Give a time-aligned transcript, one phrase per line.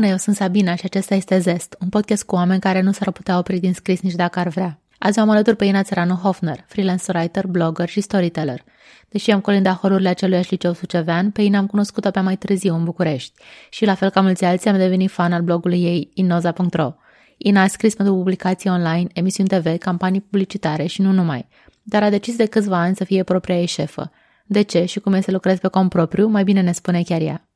[0.00, 3.10] Bună, eu sunt Sabina și acesta este Zest, un podcast cu oameni care nu s-ar
[3.10, 4.80] putea opri din scris nici dacă ar vrea.
[4.98, 8.64] Azi am alături pe Ina Țăranu Hofner, freelance writer, blogger și storyteller.
[9.08, 12.84] Deși am colindat horurile aceluiași liceu sucevean, pe Ina am cunoscut-o pe mai târziu în
[12.84, 16.94] București și, la fel ca mulți alții, am devenit fan al blogului ei inoza.ro.
[17.36, 21.48] Ina a scris pentru publicații online, emisiuni TV, campanii publicitare și nu numai,
[21.82, 24.12] dar a decis de câțiva ani să fie propria ei șefă.
[24.46, 27.20] De ce și cum e să lucrezi pe cont propriu, mai bine ne spune chiar
[27.20, 27.48] ea.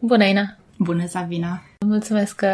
[0.00, 0.54] Bună, Ina!
[0.82, 1.62] Bună, Sabina!
[1.86, 2.48] Mulțumesc că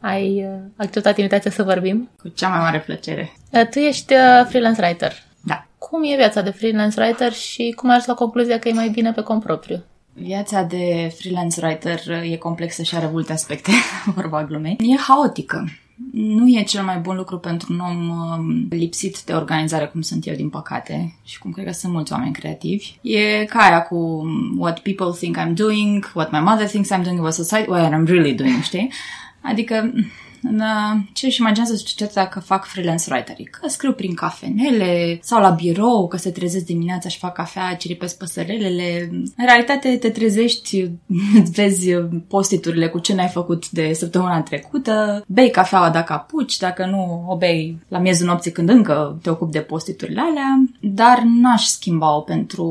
[0.00, 2.10] ai uh, acceptat invitația să vorbim.
[2.22, 3.32] Cu cea mai mare plăcere.
[3.50, 5.12] Uh, tu ești uh, freelance writer.
[5.44, 5.66] Da.
[5.78, 9.12] Cum e viața de freelance writer și cum ai la concluzia că e mai bine
[9.12, 9.84] pe cont propriu?
[10.12, 13.70] Viața de freelance writer e complexă și are multe aspecte,
[14.16, 14.76] vorba glumei.
[14.80, 15.64] E haotică
[16.12, 20.26] nu e cel mai bun lucru pentru un om um, lipsit de organizare cum sunt
[20.26, 22.98] eu, din păcate, și cum cred că sunt mulți oameni creativi.
[23.02, 27.02] E ca aia cu um, what people think I'm doing, what my mother thinks I'm
[27.02, 28.92] doing, what society, what I'm really doing, știi?
[29.40, 29.92] Adică
[31.12, 33.44] ce își imaginează societatea că fac freelance writerii?
[33.44, 38.18] Că scriu prin cafenele sau la birou, că se trezesc dimineața și fac cafea, ciripesc
[38.18, 39.08] păsărelele.
[39.10, 40.90] În realitate te trezești,
[41.56, 41.90] vezi
[42.28, 47.36] postiturile cu ce n-ai făcut de săptămâna trecută, bei cafeaua dacă apuci, dacă nu o
[47.36, 52.64] bei la miezul nopții când încă te ocupi de postiturile alea, dar n-aș schimba-o pentru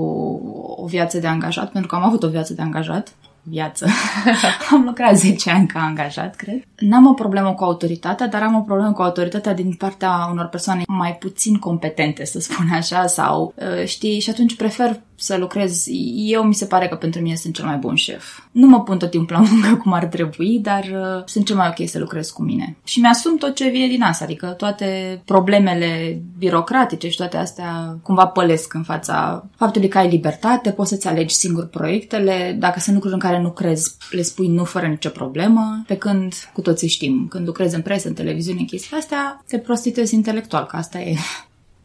[0.78, 3.14] o viață de angajat, pentru că am avut o viață de angajat
[3.50, 3.88] viață.
[4.72, 6.62] am lucrat 10 ani ca angajat, cred.
[6.78, 10.84] N-am o problemă cu autoritatea, dar am o problemă cu autoritatea din partea unor persoane
[10.88, 15.86] mai puțin competente, să spun așa, sau uh, știi, și atunci prefer să lucrez.
[16.16, 18.40] Eu mi se pare că pentru mine sunt cel mai bun șef.
[18.52, 21.76] Nu mă pun tot timpul la muncă cum ar trebui, dar uh, sunt cel mai
[21.78, 22.78] ok să lucrez cu mine.
[22.84, 28.26] Și mi-asum tot ce vine din asta, adică toate problemele birocratice și toate astea cumva
[28.28, 33.16] pălesc în fața faptului că ai libertate, poți să-ți alegi singur proiectele, dacă sunt lucruri
[33.16, 37.28] în care nu crezi, le spui nu fără nicio problemă, pe când cu toții știm,
[37.30, 41.16] când lucrezi în presă, în televiziune, chestii astea, te prostituezi intelectual, că asta e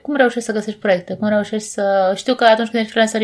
[0.03, 1.15] cum reușești să găsești proiecte?
[1.15, 2.13] Cum reușești să...
[2.17, 3.23] Știu că atunci când ești freelancer,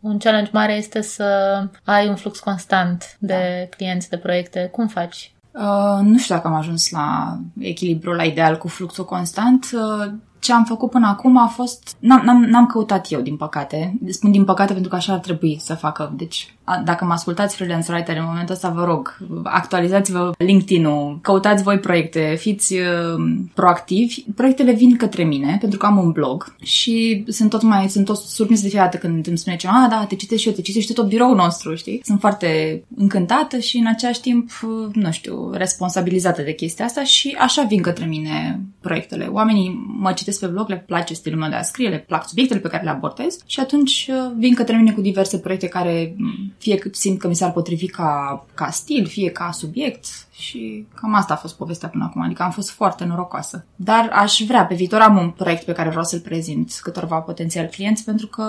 [0.00, 3.76] un challenge mare este să ai un flux constant de da.
[3.76, 4.68] clienți, de proiecte.
[4.72, 5.34] Cum faci?
[5.50, 9.66] Uh, nu știu dacă am ajuns la echilibru, la ideal cu fluxul constant.
[9.72, 11.96] Uh, ce am făcut până acum a fost...
[11.98, 13.98] N-am, n-am, n-am căutat eu, din păcate.
[14.08, 16.12] Spun din păcate pentru că așa ar trebui să facă.
[16.16, 21.62] Deci, a, dacă mă ascultați freelance writer în momentul ăsta, vă rog, actualizați-vă LinkedIn-ul, căutați
[21.62, 24.24] voi proiecte, fiți uh, proactivi.
[24.34, 28.16] Proiectele vin către mine, pentru că am un blog și sunt tot mai, sunt tot
[28.16, 30.92] surprins de fiecare când îmi spune ceva, ah, da, te citești și eu, te citești
[30.92, 32.00] tot biroul nostru, știi?
[32.04, 34.50] Sunt foarte încântată și în același timp,
[34.92, 39.26] nu știu, responsabilizată de chestia asta și așa vin către mine proiectele.
[39.26, 42.60] Oamenii mă citesc pe blog, le place stilul meu de a scrie, le plac subiectele
[42.60, 46.14] pe care le abordez și atunci uh, vin către mine cu diverse proiecte care
[46.58, 51.14] fie că simt că mi s-ar potrivi ca, ca stil, fie ca subiect și cam
[51.14, 53.64] asta a fost povestea până acum, adică am fost foarte norocoasă.
[53.76, 57.66] Dar aș vrea, pe viitor am un proiect pe care vreau să-l prezint câtorva potențial
[57.66, 58.42] clienți pentru că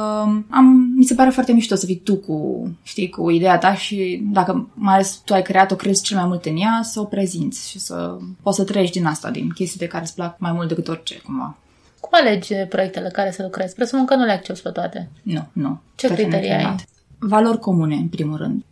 [0.50, 4.22] am, mi se pare foarte mișto să fii tu cu, știi, cu ideea ta și
[4.32, 7.70] dacă mai ales tu ai creat-o, crezi cel mai mult în ea, să o prezinți
[7.70, 10.68] și să poți să trăiești din asta, din chestii de care îți plac mai mult
[10.68, 11.58] decât orice, cumva.
[12.00, 13.76] Cum alegi proiectele care să lucrezi?
[13.76, 15.10] Presupun că nu le accepti pe toate.
[15.22, 15.80] Nu, nu.
[15.96, 16.76] Ce criterii ai?
[17.20, 18.64] Valori comune, în primul rând.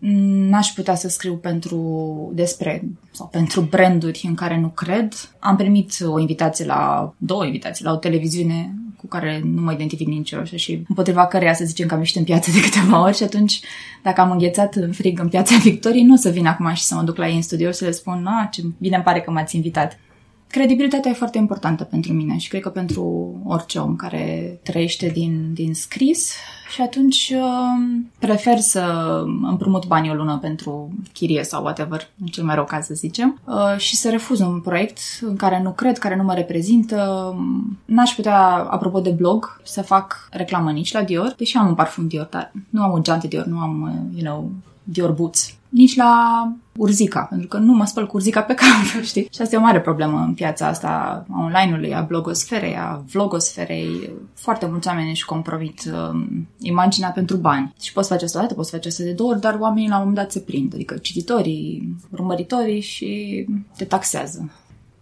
[0.50, 5.14] N-aș putea să scriu pentru despre sau pentru branduri în care nu cred.
[5.40, 10.08] Am primit o invitație la, două invitații la o televiziune cu care nu mă identific
[10.08, 13.24] niciodată și împotriva căreia să zicem că am ieșit în piață de câteva ori și
[13.24, 13.62] atunci
[14.04, 16.96] dacă am înghețat în frig în piața Victoriei, nu o să vin acum și să
[16.96, 19.22] mă duc la ei în studio și să le spun, a, ce bine îmi pare
[19.22, 20.00] că m-ați invitat.
[20.54, 25.54] Credibilitatea e foarte importantă pentru mine și cred că pentru orice om care trăiește din,
[25.54, 26.34] din scris
[26.74, 28.84] și atunci uh, prefer să
[29.42, 33.40] împrumut banii o lună pentru chirie sau whatever, în cel mai rău caz să zicem,
[33.46, 37.36] uh, și să refuz un proiect în care nu cred, care nu mă reprezintă.
[37.86, 42.08] N-aș putea, apropo de blog, să fac reclamă nici la Dior, deși am un parfum
[42.08, 44.52] Dior, dar nu am un geante Dior, nu am, uh, you know,
[44.84, 49.28] Dior Boots nici la urzica, pentru că nu mă spăl cu urzica pe cap, știi?
[49.34, 54.10] Și asta e o mare problemă în piața asta a online-ului, a blogosferei, a vlogosferei.
[54.34, 56.26] Foarte mulți oameni își compromit uh,
[56.60, 57.74] imaginea pentru bani.
[57.82, 59.96] Și poți face asta o dată, poți face asta de două ori, dar oamenii la
[59.96, 63.46] un moment dat se prind, adică cititorii, urmăritorii și
[63.78, 64.52] te taxează.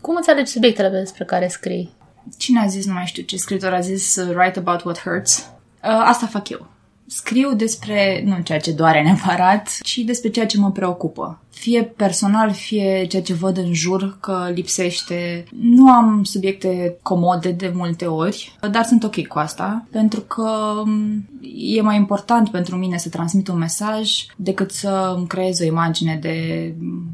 [0.01, 1.89] Cum îți alegi subiectele despre care scrii?
[2.37, 5.49] Cine a zis, nu mai știu ce scriitor a zis, uh, write about what hurts?
[5.83, 6.70] Uh, asta fac eu
[7.13, 12.51] scriu despre, nu ceea ce doare neapărat, ci despre ceea ce mă preocupă fie personal,
[12.51, 15.43] fie ceea ce văd în jur că lipsește.
[15.49, 21.29] Nu am subiecte comode de multe ori, dar sunt ok cu asta, pentru că mm,
[21.55, 26.17] e mai important pentru mine să transmit un mesaj decât să îmi creez o imagine
[26.21, 26.35] de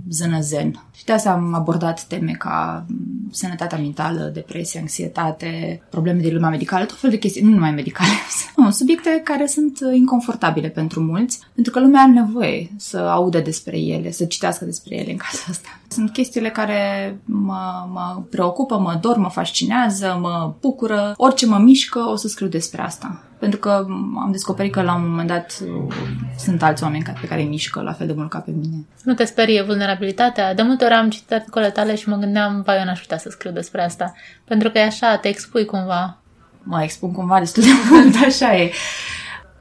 [0.10, 0.86] zână zen.
[0.96, 6.50] Și de asta am abordat teme ca mm, sănătatea mentală, depresie, anxietate, probleme de lumea
[6.50, 8.10] medicală, tot felul de chestii, nu numai medicale,
[8.58, 13.80] nu, subiecte care sunt inconfortabile pentru mulți, pentru că lumea are nevoie să audă despre
[13.80, 15.80] ele, să citească despre ele în casa asta.
[15.88, 21.14] Sunt chestiile care mă, mă preocupă, mă dor, mă fascinează, mă bucură.
[21.18, 23.22] Orice mă mișcă, o să scriu despre asta.
[23.40, 23.86] Pentru că
[24.20, 25.64] am descoperit că la un moment dat
[26.38, 28.86] sunt alți oameni pe care îi mișcă la fel de mult ca pe mine.
[29.04, 30.54] Nu te sperie vulnerabilitatea?
[30.54, 33.30] De multe ori am citit articole tale și mă gândeam, vai, eu n-aș putea să
[33.30, 34.14] scriu despre asta.
[34.46, 36.18] Pentru că e așa, te expui cumva.
[36.64, 38.72] Mă expun cumva destul de mult, așa e.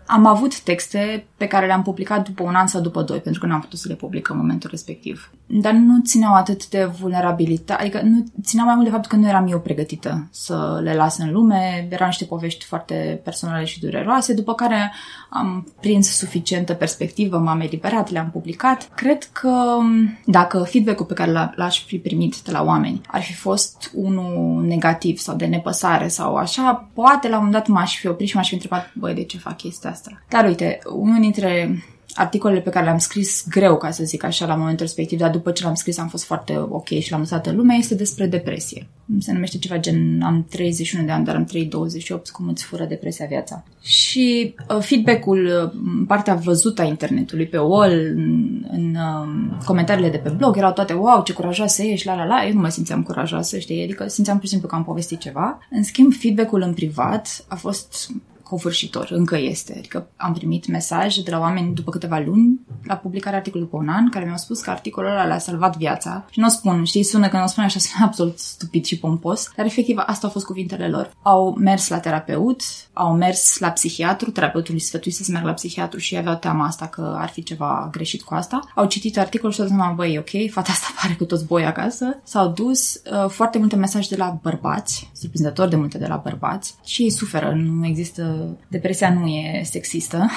[0.06, 3.46] Am avut texte pe care le-am publicat după un an sau după doi, pentru că
[3.46, 5.30] n-am putut să le public în momentul respectiv.
[5.46, 9.28] Dar nu țineau atât de vulnerabilitate, adică nu țineau mai mult de faptul că nu
[9.28, 14.34] eram eu pregătită să le las în lume, erau niște povești foarte personale și dureroase,
[14.34, 14.92] după care
[15.30, 18.88] am prins suficientă perspectivă, m-am eliberat, le-am publicat.
[18.94, 19.78] Cred că
[20.24, 25.18] dacă feedback-ul pe care l-aș fi primit de la oameni ar fi fost unul negativ
[25.18, 28.48] sau de nepăsare sau așa, poate la un moment dat m-aș fi oprit și m-aș
[28.48, 30.22] fi întrebat, băi, de ce fac chestia asta?
[30.28, 31.78] Dar uite, unul dintre
[32.16, 35.50] articolele pe care le-am scris greu, ca să zic așa, la momentul respectiv, dar după
[35.50, 38.88] ce l-am scris am fost foarte ok și l-am lăsat în lume, este despre depresie.
[39.18, 43.26] Se numește ceva gen, am 31 de ani, dar am 328, cum îți fură depresia
[43.26, 43.64] viața.
[43.82, 50.16] Și uh, feedback-ul, uh, partea văzută a internetului pe wall, în, în uh, comentariile de
[50.16, 53.02] pe blog, erau toate, wow, ce curajoasă ești, la la la, eu nu mă simțeam
[53.02, 55.58] curajoasă, știi, adică simțeam pur și simplu că am povestit ceva.
[55.70, 58.10] În schimb, feedback-ul în privat a fost
[58.48, 59.74] covârșitor, încă este.
[59.78, 63.88] Adică am primit mesaje de la oameni după câteva luni, la publicarea articolului după un
[63.88, 66.24] an, care mi-au spus că articolul ăla le-a salvat viața.
[66.30, 68.98] Și nu o spun, știți, sună că nu o spun așa, sună absolut stupid și
[68.98, 71.10] pompos, dar efectiv asta au fost cuvintele lor.
[71.22, 72.60] Au mers la terapeut,
[72.92, 76.86] au mers la psihiatru, terapeutul îi sfătuise să meargă la psihiatru și aveau teama asta
[76.86, 78.60] că ar fi ceva greșit cu asta.
[78.74, 82.20] Au citit articolul și au zis, băi, ok, fata asta pare cu toți boi acasă.
[82.22, 86.74] S-au dus uh, foarte multe mesaje de la bărbați, surprinzător de multe de la bărbați
[86.84, 88.35] și ei suferă, nu există
[88.68, 90.30] depresia nu e sexistă.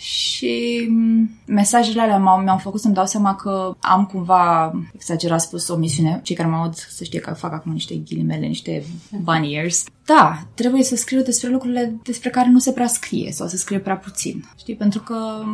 [0.00, 0.88] Și
[1.46, 6.20] mesajele alea m-au, mi-au făcut să-mi dau seama că am cumva, exagerat spus, o misiune.
[6.22, 8.84] Cei care mă aud să știe că fac acum niște ghilimele, niște
[9.22, 9.84] bunny ears.
[10.04, 13.78] Da, trebuie să scriu despre lucrurile despre care nu se prea scrie sau se scrie
[13.78, 14.44] prea puțin.
[14.58, 14.74] Știi?
[14.74, 15.44] Pentru că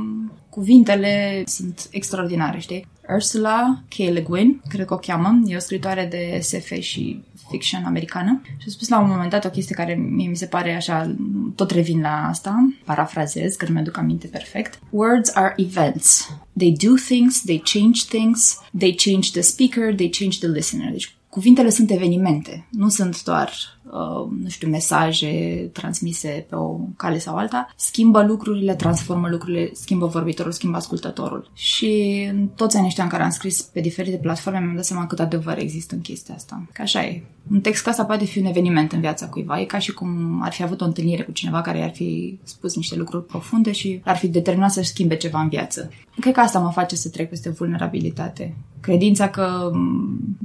[0.49, 2.87] cuvintele sunt extraordinare, știi?
[3.15, 3.97] Ursula K.
[3.97, 8.65] Le Guin, cred că o cheamă, e o scritoare de SF și fiction americană și
[8.67, 11.15] a spus la un moment dat o chestie care mie mi se pare așa,
[11.55, 14.79] tot revin la asta, parafrazez, că nu mi-aduc aminte perfect.
[14.91, 16.37] Words are events.
[16.57, 20.91] They do things, they change things, they change the speaker, they change the listener.
[20.91, 23.53] Deci cuvintele sunt evenimente, nu sunt doar,
[23.85, 27.73] uh, nu știu, mesaje transmise pe o cale sau alta.
[27.77, 31.51] Schimbă lucrurile, transformă lucrurile, schimbă vorbitorul, schimbă ascultătorul.
[31.55, 35.07] Și în toți anii ăștia în care am scris pe diferite platforme mi-am dat seama
[35.07, 36.67] cât adevăr există în chestia asta.
[36.73, 37.23] Că așa e.
[37.51, 39.61] Un text ca asta poate fi un eveniment în viața cuiva.
[39.61, 42.77] E ca și cum ar fi avut o întâlnire cu cineva care ar fi spus
[42.77, 45.91] niște lucruri profunde și ar fi determinat să-și schimbe ceva în viață.
[46.21, 48.55] Cred că asta mă face să trec peste vulnerabilitate.
[48.81, 49.71] Credința că,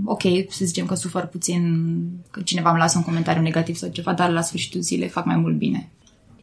[0.06, 1.84] ok, să zicem că sufăr puțin,
[2.32, 5.36] că cineva îmi lasă un comentariu negativ sau ceva, dar la sfârșitul zilei fac mai
[5.36, 5.90] mult bine.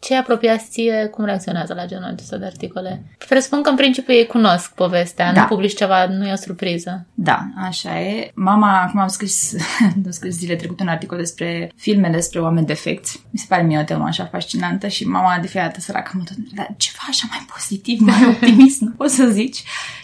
[0.00, 3.02] Ce apropiați ție, cum reacționează la genul acesta de articole?
[3.28, 5.40] Presupun că în principiu ei cunosc povestea, da.
[5.40, 7.06] nu publici ceva, nu e o surpriză.
[7.14, 8.30] Da, așa e.
[8.34, 9.54] Mama, acum am scris,
[10.04, 13.22] am scris zile trecute un articol despre filme despre oameni defecți.
[13.30, 16.22] Mi se pare mie o temă așa fascinantă și mama de fiecare dată săracă mă
[16.24, 19.62] tot, dar ceva așa mai pozitiv, mai optimist, nu poți să zici.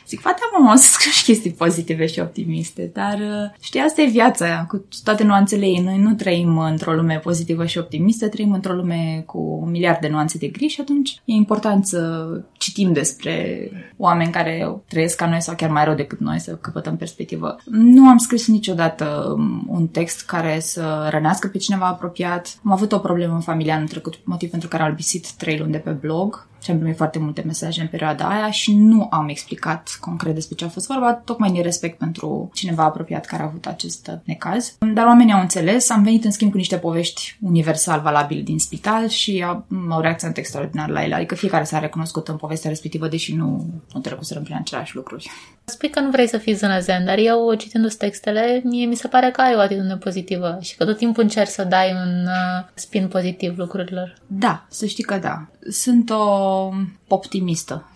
[0.08, 4.02] Zic, fata mama, o să scriu și chestii pozitive și optimiste, dar uh, știi, asta
[4.02, 5.80] e viața, cu toate nuanțele ei.
[5.84, 10.08] Noi nu trăim într-o lume pozitivă și optimistă, trăim într-o lume cu un miliard de
[10.08, 12.26] nuanțe de gri și atunci e important să
[12.64, 16.97] citim despre oameni care trăiesc ca noi sau chiar mai rău decât noi, să căpătăm
[16.97, 17.56] perspectivă.
[17.64, 22.59] Nu am scris niciodată um, un text care să rănească pe cineva apropiat.
[22.64, 25.73] Am avut o problemă în familia în trecut, motiv pentru care am albisit trei luni
[25.73, 29.28] de pe blog și am primit foarte multe mesaje în perioada aia și nu am
[29.28, 33.47] explicat concret despre ce a fost vorba, tocmai din respect pentru cineva apropiat care a
[33.47, 34.76] avut acest necaz.
[34.94, 39.09] Dar oamenii au înțeles, am venit în schimb cu niște povești universal valabile din spital
[39.09, 43.08] și au, au reacționat extraordinar la ele, adică fiecare s-a recunoscut în povestea povestea respectivă,
[43.08, 45.30] deși nu, nu trecuserăm prin aceleași lucruri.
[45.64, 49.08] Spui că nu vrei să fii zână zen, dar eu, citindu-ți textele, mie mi se
[49.08, 52.64] pare că ai o atitudine pozitivă și că tot timpul încerci să dai un uh,
[52.75, 54.14] spin pozitiv lucrurilor.
[54.26, 55.46] Da, să știi că da.
[55.70, 56.68] Sunt o
[57.08, 57.88] optimistă.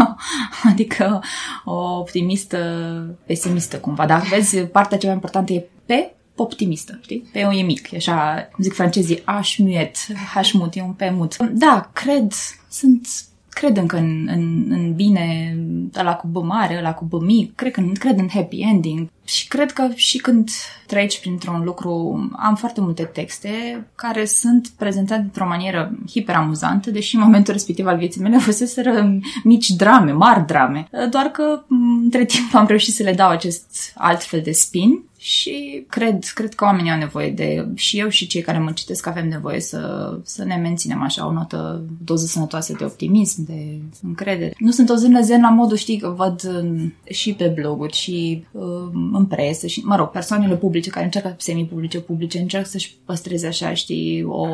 [0.70, 1.22] adică
[1.64, 2.58] o optimistă
[3.26, 4.06] pesimistă cumva.
[4.06, 7.28] Dar vezi, partea cea mai importantă e pe optimistă, știi?
[7.32, 9.96] Pe e mic, e așa, cum zic francezii, așmuet,
[10.34, 11.36] hașmut, e un pe mut.
[11.36, 12.32] Da, cred,
[12.68, 13.08] sunt
[13.50, 15.56] cred încă în, în, în bine,
[15.96, 19.48] ăla cu B mare, ăla cu B mic, cred, că, cred în happy ending și
[19.48, 20.50] cred că și când
[20.86, 21.90] treci printr-un lucru,
[22.36, 23.50] am foarte multe texte
[23.94, 29.68] care sunt prezentate într-o manieră hiperamuzantă, deși în momentul respectiv al vieții mele fuseseră mici
[29.68, 31.62] drame, mari drame, doar că
[32.02, 36.54] între timp am reușit să le dau acest alt fel de spin și cred, cred
[36.54, 40.12] că oamenii au nevoie de, și eu și cei care mă citesc avem nevoie să,
[40.22, 44.54] să ne menținem așa o notă, doză sănătoasă de optimism, de încredere.
[44.58, 48.44] Nu sunt o zână zen la modul, știi, că văd um, și pe bloguri și
[48.52, 53.46] um, în presă și, mă rog, persoanele publice care încearcă semi-publice, publice, încearcă să-și păstreze
[53.46, 54.48] așa, știi, o,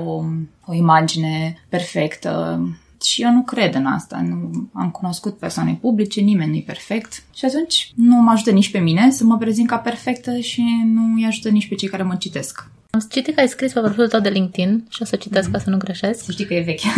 [0.66, 2.60] o imagine perfectă
[3.02, 4.24] și eu nu cred în asta.
[4.28, 7.22] Nu am cunoscut persoane publice, nimeni nu e perfect.
[7.34, 11.14] Și atunci nu mă ajută nici pe mine să mă prezint ca perfectă și nu
[11.16, 12.70] îi ajută nici pe cei care mă citesc.
[12.90, 15.52] Am citit că ai scris pe profilul tău de LinkedIn și o să citesc mm-hmm.
[15.52, 16.24] ca să nu greșesc.
[16.24, 16.88] Să știi că e veche.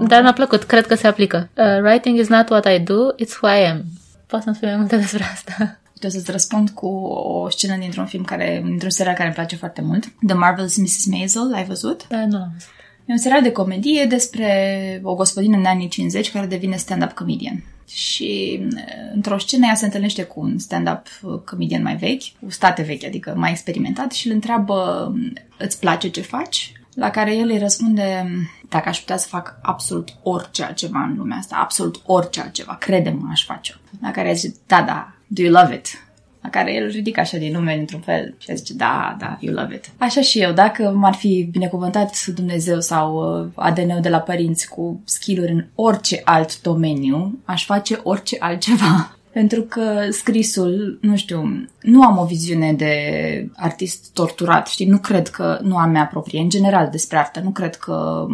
[0.08, 1.48] Dar mi-a plăcut, cred că se aplică.
[1.54, 3.84] Uh, writing is not what I do, it's who I am.
[4.26, 5.80] Poți să-mi spui mai multe despre asta?
[6.04, 9.80] O să-ți răspund cu o scenă dintr-un film care, dintr-un serial care îmi place foarte
[9.80, 10.12] mult.
[10.26, 11.06] The Marvelous Mrs.
[11.06, 12.06] Maisel, l-ai văzut?
[12.08, 12.70] Da, nu l-am văzut.
[13.06, 17.64] E un serial de comedie despre o gospodină în anii 50 care devine stand-up comedian.
[17.88, 18.60] Și
[19.14, 21.06] într-o scenă ea se întâlnește cu un stand-up
[21.44, 25.12] comedian mai vechi, cu state vechi, adică mai experimentat și îl întreabă
[25.58, 26.72] îți place ce faci?
[26.94, 28.26] La care el îi răspunde
[28.68, 33.28] dacă aș putea să fac absolut orice altceva în lumea asta, absolut orice altceva, crede-mă,
[33.30, 36.06] aș face La care zice, da, da, do you love it?
[36.46, 39.74] la care el ridică așa din nume într-un fel și zice, da, da, you love
[39.74, 39.90] it.
[39.98, 45.00] Așa și eu, dacă m-ar fi binecuvântat Dumnezeu sau uh, ADN-ul de la părinți cu
[45.04, 49.10] skill în orice alt domeniu, aș face orice altceva.
[49.32, 52.94] Pentru că scrisul, nu știu, nu am o viziune de
[53.56, 54.86] artist torturat, știi?
[54.86, 58.26] Nu cred că, nu am mea proprie, în general despre artă, nu cred că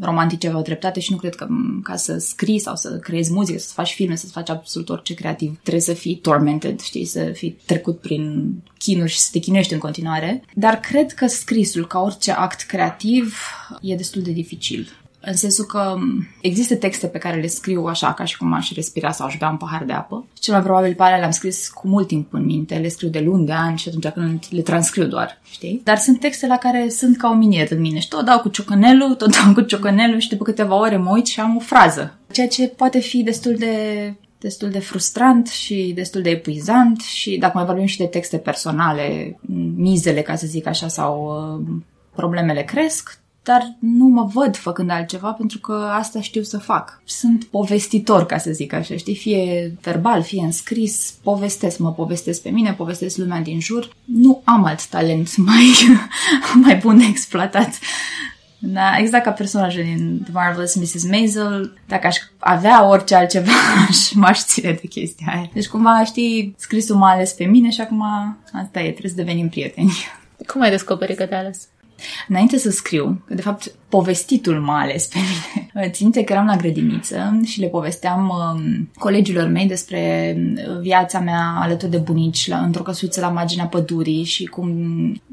[0.00, 1.46] romantice aveau dreptate și nu cred că
[1.82, 5.58] ca să scrii sau să creezi muzică, să faci filme, să faci absolut orice creativ,
[5.62, 9.78] trebuie să fii tormented, știi, să fii trecut prin chinuri și să te chinuiești în
[9.78, 10.42] continuare.
[10.54, 13.36] Dar cred că scrisul, ca orice act creativ,
[13.80, 14.88] e destul de dificil
[15.20, 15.94] în sensul că
[16.40, 19.50] există texte pe care le scriu așa, ca și cum aș respira sau aș bea
[19.50, 20.26] un pahar de apă.
[20.38, 23.20] Cel mai probabil pe alea le-am scris cu mult timp în minte, le scriu de
[23.20, 25.80] luni, de ani și atunci când le transcriu doar, știi?
[25.84, 28.48] Dar sunt texte la care sunt ca o minier în mine și tot dau cu
[28.48, 32.18] ciocănelul, tot dau cu ciocănelul și după câteva ore mă uit și am o frază.
[32.32, 37.52] Ceea ce poate fi destul de destul de frustrant și destul de epuizant și dacă
[37.56, 39.36] mai vorbim și de texte personale,
[39.76, 41.76] mizele, ca să zic așa, sau uh,
[42.14, 47.02] problemele cresc, dar nu mă văd făcând altceva pentru că asta știu să fac.
[47.04, 49.16] Sunt povestitor, ca să zic așa, știi?
[49.16, 53.96] Fie verbal, fie în scris, povestesc, mă povestesc pe mine, povestesc lumea din jur.
[54.04, 55.72] Nu am alt talent mai,
[56.62, 57.78] mai bun de exploatat.
[58.58, 61.08] Da, exact ca personajul din The Marvelous Mrs.
[61.08, 63.52] Maisel, dacă aș avea orice altceva,
[63.88, 65.50] aș, m-aș ține de chestia aia.
[65.52, 68.02] Deci cumva, știi, scrisul m-a ales pe mine și acum
[68.52, 69.92] asta e, trebuie să devenim prieteni.
[70.46, 71.68] Cum ai descoperit că te-a ales?
[72.28, 76.56] Înainte să scriu, că de fapt povestitul m-a ales pe mine, ținte că eram la
[76.56, 82.58] grădiniță și le povesteam uh, colegilor mei despre uh, viața mea alături de bunici la,
[82.58, 84.68] într-o căsuță la marginea pădurii și cum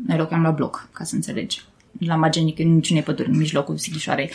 [0.05, 1.61] ne locuiam la bloc, ca să înțelegi.
[1.99, 4.29] La marginea niciunei păduri, în mijlocul Sighișoarei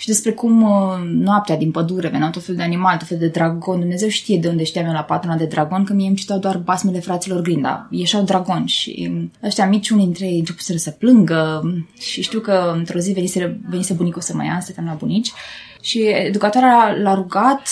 [0.00, 3.28] și despre cum uh, noaptea din pădure veneau tot fel de animal, tot fel de
[3.28, 3.78] dragon.
[3.78, 6.56] Dumnezeu știe de unde știam eu la patuna de dragon, că mie îmi citau doar
[6.56, 7.88] basmele fraților Grinda.
[7.90, 11.62] Ieșeau dragon și um, ăștia mici, unii dintre ei începuseră să plângă
[11.98, 15.32] și știu că într-o zi venise, venise bunicul să mă ia, stăteam la bunici
[15.80, 17.68] și educatoarea l-a rugat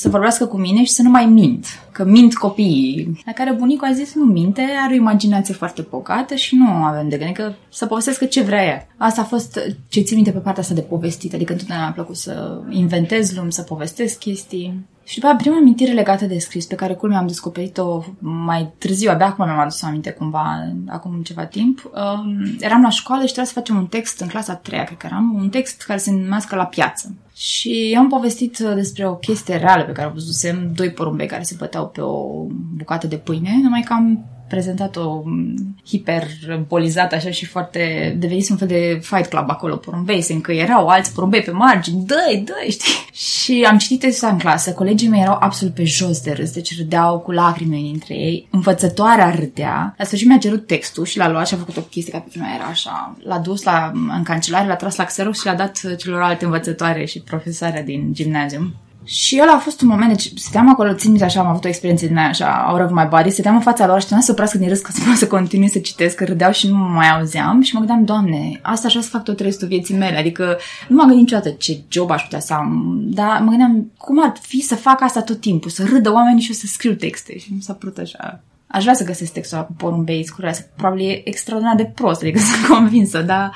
[0.00, 3.22] să vorbească cu mine și să nu mai mint, că mint copiii.
[3.26, 7.08] La care bunicul a zis, nu minte, are o imaginație foarte bogată și nu avem
[7.08, 8.86] de gând, că să povestească ce vrea ea.
[8.96, 12.16] Asta a fost ce țin minte pe partea asta de povestit, adică întotdeauna mi-a plăcut
[12.16, 14.88] să inventez lumi, să povestesc chestii.
[15.04, 19.26] Și după prima amintire legată de scris, pe care culmea am descoperit-o mai târziu, abia
[19.26, 23.58] acum mi-am adus aminte cumva, acum ceva timp, um, eram la școală și trebuia să
[23.58, 26.56] facem un text în clasa a treia, cred că eram, un text care se numească
[26.56, 27.14] La piață.
[27.40, 31.42] Și eu am povestit despre o chestie reală pe care o văzusem, doi porumbei care
[31.42, 37.46] se băteau pe o bucată de pâine, numai că am prezentat-o mm, hiperbolizată așa și
[37.46, 38.14] foarte...
[38.18, 42.42] devenise un fel de fight club acolo, porumbei, se încăierau alți porumbei pe margini, dă-i,
[42.44, 43.08] dă știi?
[43.42, 46.76] Și am citit textul în clasă, colegii mei erau absolut pe jos de râs, deci
[46.76, 48.48] râdeau cu lacrime dintre ei.
[48.50, 49.94] Învățătoarea râdea.
[49.98, 52.28] La sfârșit mi-a cerut textul și l-a luat și a făcut o chestie ca pe
[52.30, 53.16] prima era așa.
[53.22, 57.20] L-a dus la, în cancelare, l-a tras la Xerox și l-a dat celorlalte învățătoare și
[57.20, 58.74] profesoare din gimnazium.
[59.04, 61.68] Și ăla a fost un moment, deci stăteam acolo, țin minte așa, am avut o
[61.68, 64.32] experiență din aia așa, out of my body, stăteam în fața lor și trebuia să
[64.32, 67.10] oprească din râs ca să să continui să citesc, că râdeau și nu mă mai
[67.10, 70.96] auzeam și mă gândeam, Doamne, asta așa să fac tot restul vieții mele, adică nu
[70.96, 74.60] m-am gândit niciodată ce job aș putea să am, dar mă gândeam cum ar fi
[74.60, 77.60] să fac asta tot timpul, să râdă oamenii și eu să scriu texte și nu
[77.60, 78.40] s-a părut așa.
[78.66, 82.38] Aș vrea să găsesc textul ăla cu porumbei scuroase, probabil e extraordinar de prost, adică
[82.52, 83.52] sunt convinsă, dar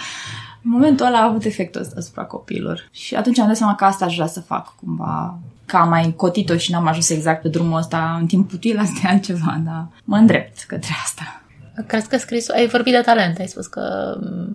[0.65, 2.89] în momentul ăla a avut efectul ăsta asupra copiilor.
[2.91, 6.15] Și atunci am dat seama că asta aș vrea să fac cumva că am mai
[6.17, 9.89] cotit-o și n-am ajuns exact pe drumul ăsta în timp util, asta e altceva, dar
[10.05, 11.43] mă îndrept către asta.
[11.87, 12.55] Crezi că scrisul...
[12.55, 14.15] Ai vorbit de talent, ai spus că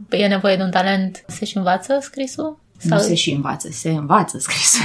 [0.09, 1.23] e nevoie de un talent.
[1.27, 2.59] Se și învață scrisul?
[2.77, 2.97] Sau...
[2.97, 4.81] Nu se și învață, se învață scrisul.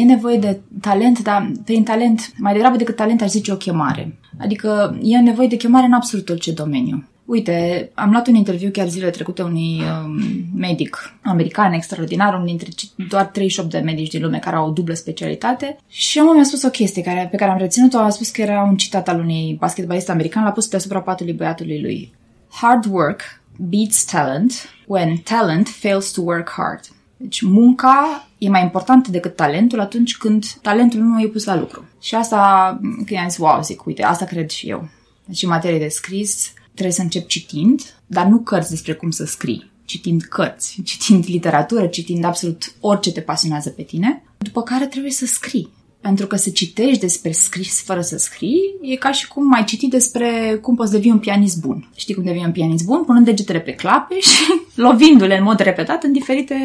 [0.00, 4.18] e nevoie de talent, dar prin talent, mai degrabă decât talent, aș zice o chemare.
[4.38, 7.08] Adică e nevoie de chemare în absolut orice domeniu.
[7.24, 10.20] Uite, am luat un interviu chiar zilele trecute unui um,
[10.56, 12.68] medic american extraordinar, unul dintre
[13.08, 16.62] doar 38 de medici din lume care au o dublă specialitate și omul mi-a spus
[16.62, 19.56] o chestie care, pe care am reținut-o, a spus că era un citat al unui
[19.60, 22.14] basketbalist american, l-a pus deasupra patului băiatului lui.
[22.50, 24.52] Hard work beats talent
[24.86, 26.80] when talent fails to work hard.
[27.16, 31.84] Deci munca e mai importantă decât talentul atunci când talentul nu e pus la lucru.
[32.00, 34.88] Și asta, când am zis, wow, zic, uite, asta cred și eu.
[35.24, 39.24] Deci în materie de scris, trebuie să încep citind, dar nu cărți despre cum să
[39.24, 45.10] scrii, citind cărți, citind literatură, citind absolut orice te pasionează pe tine, după care trebuie
[45.12, 45.72] să scrii.
[46.00, 49.88] Pentru că să citești despre scris fără să scrii e ca și cum mai citi
[49.88, 51.88] despre cum poți deveni un pianist bun.
[51.94, 53.04] Știi cum devii un pianist bun?
[53.04, 54.42] Punând degetele pe clape și
[54.74, 56.56] lovindu-le în mod repetat în diferite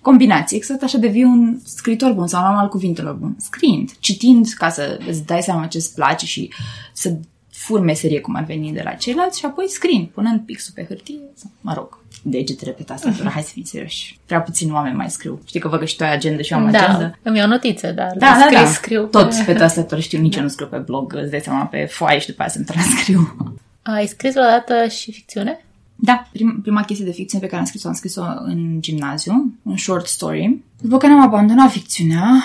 [0.00, 0.56] combinații.
[0.56, 3.36] Exact așa devii un scriitor bun sau un om al cuvintelor bun.
[3.38, 6.52] Scriind, citind ca să îți dai seama ce îți place și
[6.92, 7.16] să
[7.64, 11.20] fur meserie cum ar veni de la ceilalți și apoi screen, punând pixul pe hârtie,
[11.34, 14.18] sau, mă rog, degetele pe tastatură, hai să fim serioși.
[14.26, 15.40] Prea puțini oameni mai scriu.
[15.46, 17.18] Știi că văd că și tu ai agenda și eu am da, agenda.
[17.22, 18.70] îmi iau notițe, dar da, scris, da, da.
[18.70, 19.04] scriu.
[19.04, 20.38] Tot pe tastatură știu, nici da.
[20.38, 23.36] eu nu scriu pe blog, îți dai seama pe foaie și după aceea să-mi transcriu.
[23.82, 25.64] Ai scris vreodată și ficțiune?
[25.94, 29.76] Da, prim, prima chestie de ficțiune pe care am scris-o, am scris-o în gimnaziu, un
[29.76, 30.58] short story.
[30.80, 32.42] După care am abandonat ficțiunea,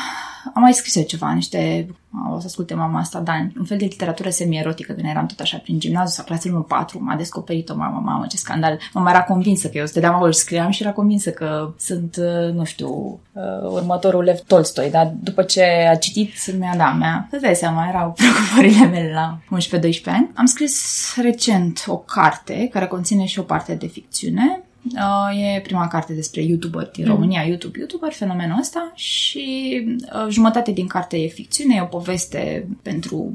[0.54, 1.88] am mai scris eu ceva, niște,
[2.32, 5.58] o să asculte mama asta, dar un fel de literatură semi-erotică, când eram tot așa
[5.58, 8.80] prin gimnaziu sau clasele 1-4, m-a descoperit-o mama, mamă, ce scandal.
[8.94, 12.54] Mama era convinsă că eu stăteam acolo și scriam și era convinsă că sunt, uh,
[12.54, 17.38] nu știu, uh, următorul Lev Tolstoi, dar după ce a citit, mi-a, da, mi-a, să
[17.42, 20.32] dai seama, erau preocupările mele la 11-12 ani.
[20.36, 24.64] Am scris recent o carte care conține și o parte de ficțiune,
[24.96, 27.12] Uh, e prima carte despre YouTuber din mm.
[27.12, 32.68] România, YouTube YouTuber, fenomenul ăsta și uh, jumătate din carte e ficțiune, e o poveste
[32.82, 33.34] pentru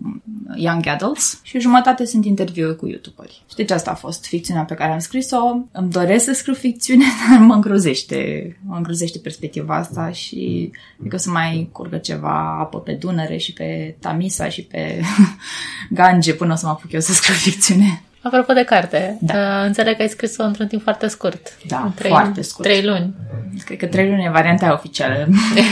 [0.56, 3.42] young adults și jumătate sunt interviuri cu YouTuberi.
[3.48, 5.56] Și deci asta a fost ficțiunea pe care am scris-o.
[5.72, 10.70] Îmi doresc să scriu ficțiune, dar mă îngrozește, mă îngrozește perspectiva asta și
[11.08, 15.00] că să mai curgă ceva apă pe Dunăre și pe Tamisa și pe
[15.90, 18.02] Gange până o să mă apuc eu să scriu ficțiune.
[18.24, 19.34] Apropo de carte, da.
[19.34, 21.56] Uh, înțeleg că ai scris-o într-un timp foarte scurt.
[21.66, 22.68] Da, trei, foarte scurt.
[22.68, 23.14] Trei luni.
[23.64, 25.26] Cred că trei luni e varianta oficială.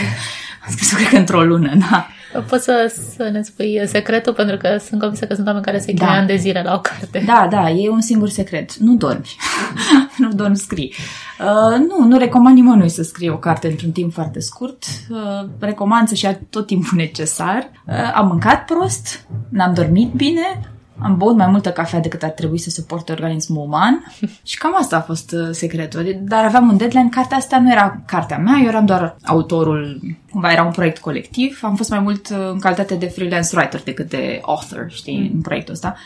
[0.64, 2.06] Am scris-o, cred că, într-o lună, da.
[2.40, 5.92] Poți să, să ne spui secretul, pentru că sunt convinsă că sunt oameni care se
[5.92, 6.10] da.
[6.10, 7.22] ani de zile la o carte.
[7.26, 8.74] Da, da, e un singur secret.
[8.74, 9.36] Nu dormi.
[10.18, 10.94] nu dormi, scrii.
[11.40, 14.84] Uh, nu, nu recomand nimănui să scrie o carte într-un timp foarte scurt.
[15.10, 17.70] Uh, recomand să-și ia tot timpul necesar.
[17.86, 22.58] Uh, am mâncat prost, n-am dormit bine, am băut mai multă cafea decât ar trebui
[22.58, 24.04] să suporte organismul uman
[24.50, 26.16] și cam asta a fost uh, secretul.
[26.20, 30.52] Dar aveam un deadline, cartea asta nu era cartea mea, eu eram doar autorul, cumva
[30.52, 34.08] era un proiect colectiv, am fost mai mult uh, în calitate de freelance writer decât
[34.08, 35.30] de author, știi, mm.
[35.34, 35.96] în proiectul ăsta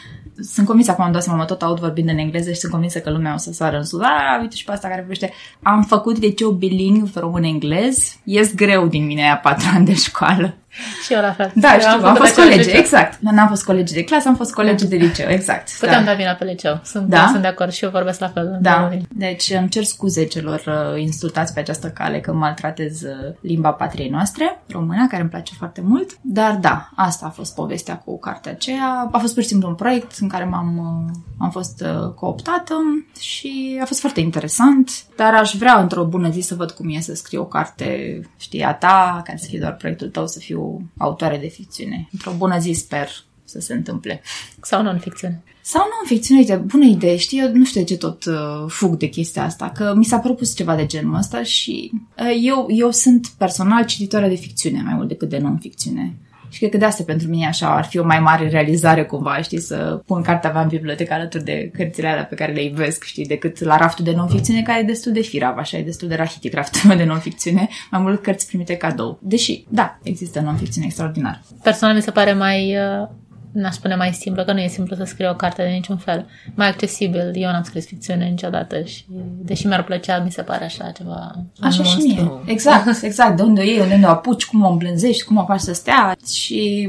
[0.40, 2.98] sunt convinsă, acum am dat seama, mă tot aud vorbind în engleză și sunt convinsă
[2.98, 4.00] că lumea o să sară în sus.
[4.00, 5.32] Ah, uite și pe asta care vorbește.
[5.62, 8.16] Am făcut de o bilingv român-englez.
[8.24, 10.56] Ies greu din mine a patru ani de școală.
[11.04, 11.52] Și eu la fel.
[11.54, 13.18] Da, știu, am, am fost colegi, exact.
[13.20, 15.70] Nu am fost colegi de clasă, am fost colegi de liceu, exact.
[15.80, 16.80] Puteam da, da vina pe liceu.
[16.84, 17.26] Sunt, da?
[17.30, 18.58] sunt de acord și eu vorbesc la fel.
[18.60, 23.70] Da, deci îmi cer scuze celor uh, insultați pe această cale că maltratez uh, limba
[23.70, 26.10] patriei noastre, româna, care îmi place foarte mult.
[26.20, 29.08] Dar da, asta a fost povestea cu cartea aceea.
[29.12, 32.74] A fost pur și simplu un proiect în care m-am, uh, am fost uh, cooptată
[33.20, 34.90] și a fost foarte interesant.
[35.16, 38.62] Dar aș vrea într-o bună zi să văd cum e să scriu o carte, știi,
[38.62, 40.65] a ta, care să fie doar proiectul tău, să fiu
[40.96, 42.08] autoare de ficțiune.
[42.12, 43.08] Într-o bună zi sper
[43.44, 44.22] să se întâmple.
[44.62, 45.42] Sau non-ficțiune.
[45.62, 48.34] Sau non-ficțiune, uite, bună idee, știi, eu nu știu de ce tot uh,
[48.66, 52.66] fug de chestia asta, că mi s-a propus ceva de genul ăsta și uh, eu,
[52.68, 56.14] eu sunt personal cititoare de ficțiune mai mult decât de non-ficțiune.
[56.48, 59.42] Și cred că de asta pentru mine așa ar fi o mai mare realizare cumva,
[59.42, 63.04] știi, să pun cartea mea în bibliotecă alături de cărțile alea pe care le iubesc,
[63.04, 66.14] știi, decât la raftul de non-ficțiune care e destul de firav, așa, e destul de
[66.14, 69.18] rahitic raftul meu de non-ficțiune, mai mult cărți primite cadou.
[69.22, 71.42] Deși, da, există non-ficțiune extraordinar.
[71.62, 73.08] Personal mi se pare mai uh,
[73.56, 76.26] n-aș spune mai simplă, că nu e simplu să scriu o carte de niciun fel.
[76.54, 77.30] Mai accesibil.
[77.34, 79.04] Eu n-am scris ficțiune niciodată și,
[79.38, 81.44] deși mi-ar plăcea, mi se pare așa ceva.
[81.60, 82.30] Așa și mie.
[82.44, 83.36] Exact, exact.
[83.36, 85.72] De unde o iei, de unde o apuci, cum o îmblânzești, cum o faci să
[85.72, 86.16] stea.
[86.26, 86.88] Și,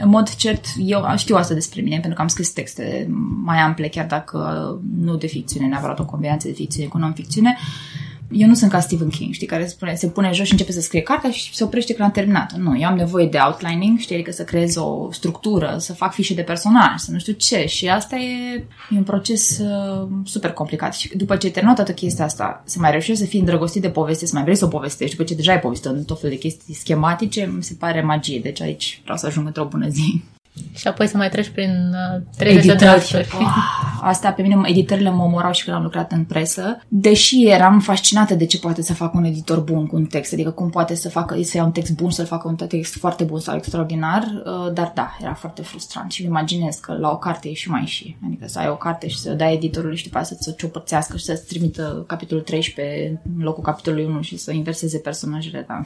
[0.00, 3.06] în mod cert, eu știu asta despre mine, pentru că am scris texte
[3.44, 4.38] mai ample, chiar dacă
[5.00, 7.56] nu de ficțiune, neapărat o combinație de ficțiune cu non-ficțiune
[8.30, 10.80] eu nu sunt ca Stephen King, știi, care spune, se pune jos și începe să
[10.80, 12.56] scrie cartea și se oprește când a terminat.
[12.56, 16.34] Nu, eu am nevoie de outlining, știi, adică să creez o structură, să fac fișe
[16.34, 17.66] de personaj, să nu știu ce.
[17.66, 18.54] Și asta e,
[18.90, 20.94] e un proces uh, super complicat.
[20.94, 23.90] Și după ce ai terminat toată chestia asta, să mai reușești să fii îndrăgostit de
[23.90, 26.34] poveste, să mai vrei să o povestești, după ce deja ai povestit în tot felul
[26.34, 28.40] de chestii schematice, mi se pare magie.
[28.40, 30.22] Deci aici vreau să ajung într-o bună zi.
[30.74, 33.28] Și apoi să mai treci prin uh, 30 de drafturi.
[33.40, 33.46] Oh,
[34.02, 38.34] asta pe mine, editările mă omorau și când am lucrat în presă, deși eram fascinată
[38.34, 41.08] de ce poate să facă un editor bun cu un text, adică cum poate să
[41.08, 44.72] facă, să ia un text bun, să-l facă un text foarte bun sau extraordinar, uh,
[44.72, 47.84] dar da, era foarte frustrant și îmi imaginez că la o carte e și mai
[47.86, 50.48] și, adică să ai o carte și să o dai editorului și după aceea să-ți
[50.48, 55.64] o ciopărțească și să-ți trimită capitolul 13 în locul capitolului 1 și să inverseze personajele,
[55.68, 55.82] da.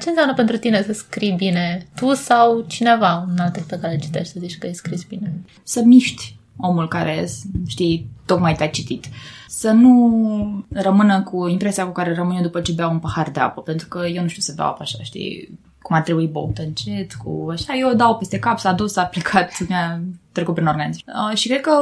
[0.00, 1.86] Ce înseamnă pentru tine să scrii bine?
[1.94, 5.32] Tu sau cineva, un alt text pe care citești, să zici că ai scris bine?
[5.62, 7.28] Să miști omul care,
[7.66, 9.04] știi, tocmai te-a citit.
[9.48, 13.60] Să nu rămână cu impresia cu care rămâne după ce beau un pahar de apă,
[13.60, 17.14] pentru că eu nu știu să beau apă așa, știi, cum ar trebui băută încet,
[17.14, 20.00] cu așa, eu dau peste cap, s-a dus, a plecat, mi-a
[20.32, 21.02] trecut prin organism.
[21.06, 21.72] Uh, și cred că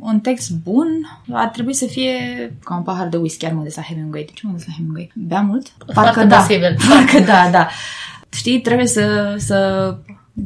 [0.00, 0.88] un text bun
[1.30, 2.12] ar trebui să fie
[2.64, 4.24] ca un pahar de whisky, ar mă de la Hemingway.
[4.24, 5.12] De ce mă la Hemingway?
[5.14, 5.72] Bea mult?
[5.94, 6.36] Parcă da.
[6.36, 6.76] Posibil.
[6.88, 7.68] Parcă da, da.
[8.30, 9.96] Știi, trebuie să, să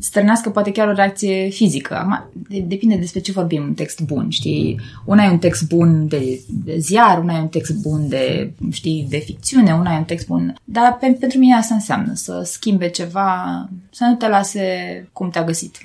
[0.00, 1.94] strânească poate chiar o reacție fizică.
[1.94, 2.30] Acum,
[2.66, 4.80] depinde despre ce vorbim, un text bun, știi?
[5.04, 9.06] Una e un text bun de, de ziar, una e un text bun de, știi,
[9.08, 10.54] de ficțiune, una e un text bun...
[10.64, 15.44] Dar pe, pentru mine asta înseamnă să schimbe ceva, să nu te lase cum te-a
[15.44, 15.78] găsit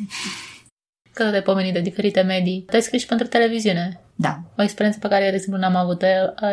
[1.13, 2.63] că de pomenit de diferite medii.
[2.67, 3.99] Tu ai scris și pentru televiziune.
[4.21, 4.39] Da.
[4.57, 6.03] O experiență pe care, de exemplu, n-am avut.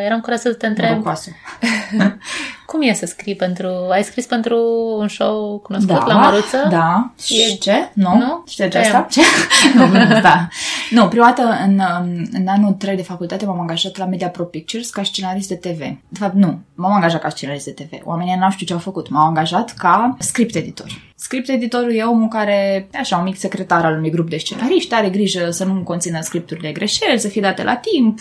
[0.04, 1.02] Eram curioasă să te întreb.
[2.66, 3.68] Cum e să scrii pentru...
[3.90, 4.58] Ai scris pentru
[4.98, 6.66] un show cunoscut da, la Măruță?
[6.70, 7.10] Da.
[7.22, 7.90] Și ce?
[7.92, 8.16] Nu?
[8.16, 8.44] Nu?
[8.48, 9.06] Știi asta?
[9.10, 9.20] Ce?
[9.76, 10.48] nu, da.
[10.90, 11.82] Nu, prima dată în,
[12.32, 15.78] în anul 3 de facultate m-am angajat la Media Pro Pictures ca scenarist de TV.
[16.08, 16.60] De fapt, nu.
[16.74, 18.00] M-am angajat ca scenarist de TV.
[18.04, 19.08] Oamenii n-au știut ce au făcut.
[19.08, 21.06] M-au angajat ca script editor.
[21.18, 24.94] Script editorul e omul care e așa un mic secretar al unui grup de scenariști,
[24.94, 28.20] are grijă să nu conțină scripturile greșeli, să fie date la timp,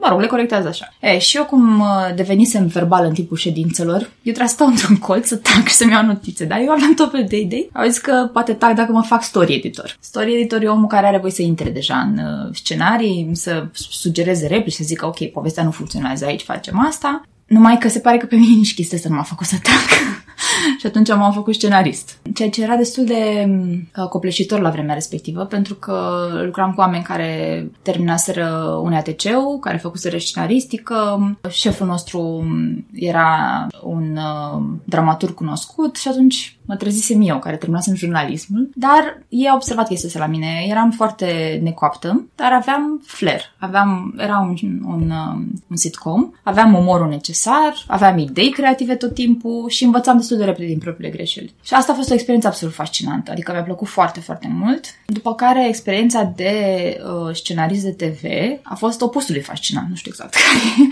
[0.00, 0.94] mă rog, le corectează așa.
[1.00, 5.26] E, și eu cum devenisem verbal în timpul ședințelor, eu trebuie să stau într-un colț
[5.26, 7.70] să tac și să-mi iau notițe, dar eu aveam tot fel de idei.
[7.72, 9.96] Au zis că poate tac dacă mă fac story editor.
[10.00, 14.46] Story editor e omul care are voie să intre deja în uh, scenarii, să sugereze
[14.46, 17.22] replici, să zică ok, povestea nu funcționează aici, facem asta.
[17.46, 19.98] Numai că se pare că pe mine nici chestia asta nu m-a făcut să tac.
[20.80, 22.18] și atunci m-am făcut scenarist.
[22.34, 23.48] Ceea ce era destul de
[23.96, 29.76] uh, copleșitor la vremea respectivă, pentru că lucram cu oameni care terminaseră un ATC-ul, care
[29.76, 31.30] făcuseră scenaristică.
[31.50, 32.46] Șeful nostru
[32.92, 39.48] era un uh, dramaturg cunoscut și atunci mă trezisem eu, care terminasem jurnalismul, dar ei
[39.48, 40.66] au observat chestia la mine.
[40.68, 43.40] Eram foarte necoaptă, dar aveam flair.
[43.58, 49.68] Aveam, era un, un, um, un sitcom, aveam umorul necesar, aveam idei creative tot timpul
[49.68, 51.54] și învățam destul de repede din propriile greșeli.
[51.62, 54.84] Și asta a fost o experiență absolut fascinantă, adică mi-a plăcut foarte, foarte mult.
[55.06, 56.54] După care experiența de
[57.26, 58.24] uh, scenarist de TV
[58.62, 60.88] a fost opusului fascinant, nu știu exact care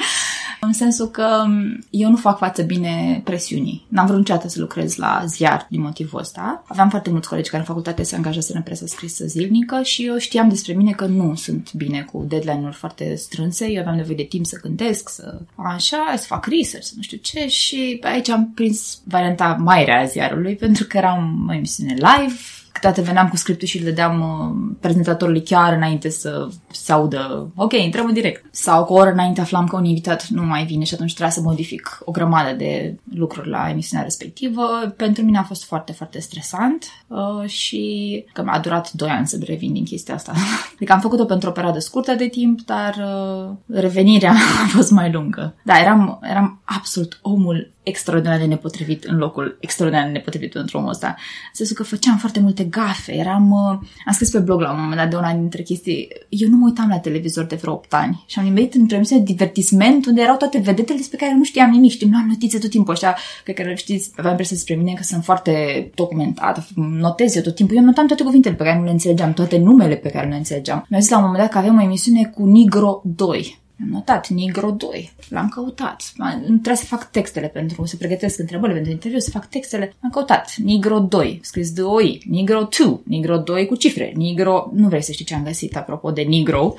[0.61, 3.87] în sensul că um, eu nu fac față bine presiunii.
[3.88, 6.64] N-am vrut niciodată să lucrez la ziar din motivul ăsta.
[6.66, 10.18] Aveam foarte mulți colegi care în facultate se angajează în presă scrisă zilnică și eu
[10.18, 13.70] știam despre mine că nu sunt bine cu deadline-uri foarte strânse.
[13.70, 17.16] Eu aveam nevoie de timp să gândesc, să așa, să fac research, să nu știu
[17.16, 19.25] ce și aici am prins varianta
[19.58, 22.34] mai rea a ziarului pentru că eram o emisiune live,
[22.76, 27.72] câteodată veneam cu scriptul și îl dădeam uh, prezentatorului chiar înainte să se audă, ok,
[27.72, 28.44] intrăm în direct.
[28.50, 31.34] Sau cu o oră înainte aflam că un invitat nu mai vine și atunci trebuia
[31.34, 34.62] să modific o grămadă de lucruri la emisiunea respectivă.
[34.96, 39.38] Pentru mine a fost foarte, foarte stresant uh, și că mi-a durat 2 ani să
[39.40, 40.32] revin din chestia asta.
[40.76, 44.32] Adică am făcut-o pentru o perioadă scurtă de timp, dar uh, revenirea
[44.64, 45.54] a fost mai lungă.
[45.64, 50.90] Da, eram, eram absolut omul extraordinar de nepotrivit în locul extraordinar de nepotrivit pentru omul
[50.90, 51.07] ăsta.
[51.16, 53.51] În sensul că făceam foarte multe gafe, eram...
[53.51, 56.09] Uh, am scris pe blog la un moment dat de una dintre chestii.
[56.29, 59.22] Eu nu mă uitam la televizor de vreo 8 ani și am nimerit într-o emisiune
[59.22, 61.90] de divertisment unde erau toate vedetele despre care nu știam nimic.
[61.90, 64.11] Știm, luam notițe tot timpul ăștia pe care le știți.
[64.16, 65.53] Aveam impresia despre mine că sunt foarte
[65.94, 67.77] documentată, notez eu tot timpul.
[67.77, 70.38] Eu notam toate cuvintele pe care nu le înțelegeam, toate numele pe care nu le
[70.38, 70.87] înțelegeam.
[70.88, 74.28] Mi-a zis la un moment dat că avem o emisiune cu Nigro 2 am notat
[74.28, 75.12] Nigro 2.
[75.28, 76.12] L-am căutat.
[76.44, 79.94] Trebuie să fac textele pentru, să pregătesc întrebările pentru interviu, să fac textele.
[80.02, 84.88] Am căutat Nigro 2, scris de OI, Nigro 2, Nigro 2 cu cifre, Nigro, nu
[84.88, 86.74] vrei să știi ce am găsit apropo de Nigro.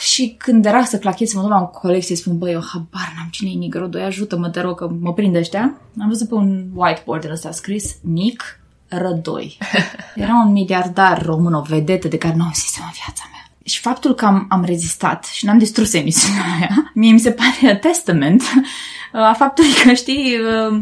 [0.00, 3.12] Și când era să clachez, mă duc la un coleg și spun, băi, eu habar
[3.16, 5.80] n-am cine e Nigro 2, ajută-mă, te rog, că mă prind ăștia.
[6.00, 9.58] Am văzut pe un whiteboard ăsta scris Nic Rădoi.
[10.14, 13.80] Era un miliardar român, o vedetă de care nu am zis în viața mea și
[13.80, 17.78] faptul că am, am rezistat și n-am distrus emisiunea aia, mie mi se pare a
[17.78, 18.42] testament
[19.12, 20.80] a faptului că, știi, uh,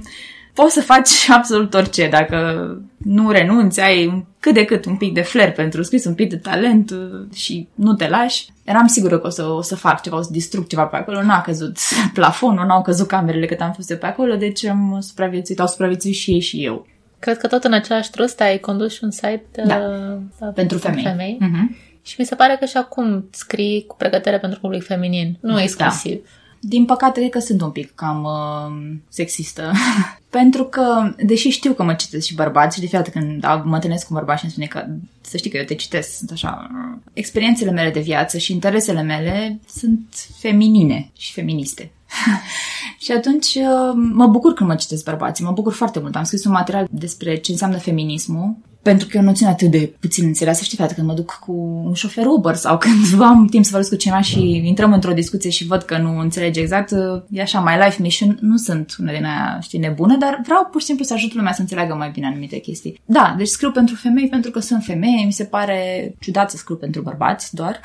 [0.55, 2.67] poți să faci absolut orice dacă
[2.97, 6.37] nu renunți, ai cât de cât un pic de flair pentru scris, un pic de
[6.37, 8.47] talent uh, și nu te lași.
[8.65, 11.23] Eram sigură că o să, o să fac ceva, o să distrug ceva pe acolo.
[11.23, 11.79] N-a căzut
[12.15, 16.15] plafonul, n-au căzut camerele cât am fost eu pe acolo, deci am supraviețuit, au supraviețuit
[16.15, 16.87] și ei și eu.
[17.19, 19.79] Cred că tot în același trust ai condus și un site da.
[20.41, 21.03] uh, pentru femei.
[21.03, 21.39] femei.
[21.41, 21.92] Uh-huh.
[22.03, 25.63] Și mi se pare că și acum scrii cu pregătire pentru public feminin, nu da.
[25.63, 26.21] exclusiv.
[26.65, 29.73] Din păcate, cred că sunt un pic cam uh, sexistă.
[30.31, 34.07] Pentru că, deși știu că mă citesc și bărbați și de fiecare când mă întâlnesc
[34.07, 36.71] cu bărbați și îmi spune că să știi că eu te citesc, sunt așa...
[37.13, 41.93] Experiențele mele de viață și interesele mele sunt feminine și feministe.
[43.05, 46.17] și atunci uh, mă bucur când mă citesc bărbații, mă bucur foarte mult.
[46.17, 49.95] Am scris un material despre ce înseamnă feminismul pentru că e o noțiune atât de
[50.01, 50.65] puțin înțeleasă.
[50.65, 51.53] Știi, frate, când mă duc cu
[51.85, 55.51] un șofer Uber sau când am timp să vorbesc cu cineva și intrăm într-o discuție
[55.51, 56.91] și văd că nu înțelege exact,
[57.31, 60.81] e așa, my life mission, nu sunt una din aia, știi, nebună, dar vreau pur
[60.81, 63.01] și simplu să ajut lumea să înțeleagă mai bine anumite chestii.
[63.05, 66.77] Da, deci scriu pentru femei pentru că sunt femei, mi se pare ciudat să scriu
[66.77, 67.81] pentru bărbați doar.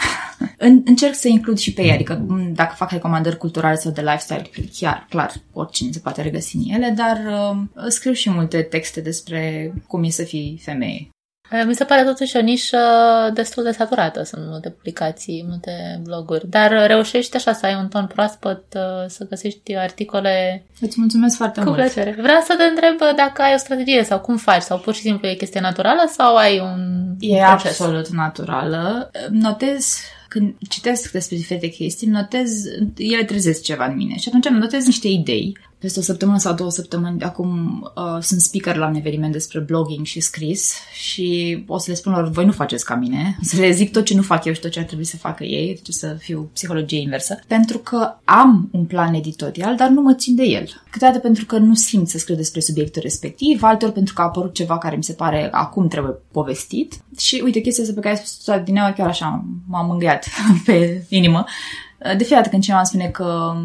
[0.85, 5.05] Încerc să includ și pe ei, adică dacă fac recomandări culturale sau de lifestyle, chiar,
[5.09, 10.03] clar, oricine se poate regăsi în ele, dar uh, scriu și multe texte despre cum
[10.03, 10.86] e să fii femeie femeie.
[10.86, 10.86] Eh,
[11.65, 12.77] mi se pare totuși o nișă
[13.33, 14.23] destul de saturată.
[14.23, 16.47] Sunt multe publicații, multe bloguri.
[16.49, 20.65] Dar reușești așa să ai un ton proaspăt, eh, să găsești articole...
[20.81, 21.77] Îți mulțumesc foarte cu mult.
[21.79, 22.15] plăcere.
[22.21, 25.27] Vreau să te întreb dacă ai o strategie sau cum faci, sau pur și simplu
[25.27, 27.79] e chestie naturală sau ai un E proces?
[27.79, 29.11] absolut naturală.
[29.29, 32.51] Notez când citesc despre diferite chestii, notez,
[32.97, 36.53] ele trezesc ceva în mine și atunci îmi notez niște idei peste o săptămână sau
[36.53, 41.77] două săptămâni, acum uh, sunt speaker la un eveniment despre blogging și scris și o
[41.77, 44.15] să le spun lor, voi nu faceți ca mine, o să le zic tot ce
[44.15, 46.99] nu fac eu și tot ce ar trebui să facă ei, deci să fiu psihologie
[46.99, 50.67] inversă, pentru că am un plan editorial, dar nu mă țin de el.
[50.89, 54.53] Câteodată pentru că nu simt să scriu despre subiectul respectiv, altor pentru că a apărut
[54.53, 58.25] ceva care mi se pare acum trebuie povestit și uite, chestia asta pe care ai
[58.25, 60.27] spus din ea chiar așa m-a mângâiat
[60.65, 61.45] pe inimă.
[61.99, 63.55] De fiecare dată când cineva îmi spune că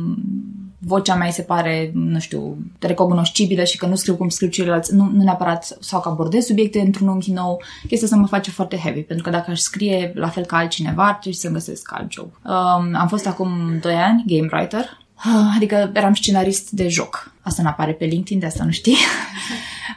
[0.84, 5.10] vocea mea se pare, nu știu, recognoscibilă și că nu scriu cum scriu ceilalți, nu,
[5.12, 9.00] nu neapărat sau că abordez subiecte într-un unghi nou, chestia asta mă face foarte heavy,
[9.00, 12.26] pentru că dacă aș scrie la fel ca altcineva, ar trebui să-mi găsesc alt job.
[12.44, 14.98] Um, am fost acum 2 ani game writer,
[15.56, 17.32] adică eram scenarist de joc.
[17.40, 18.96] Asta nu apare pe LinkedIn, de asta nu știi.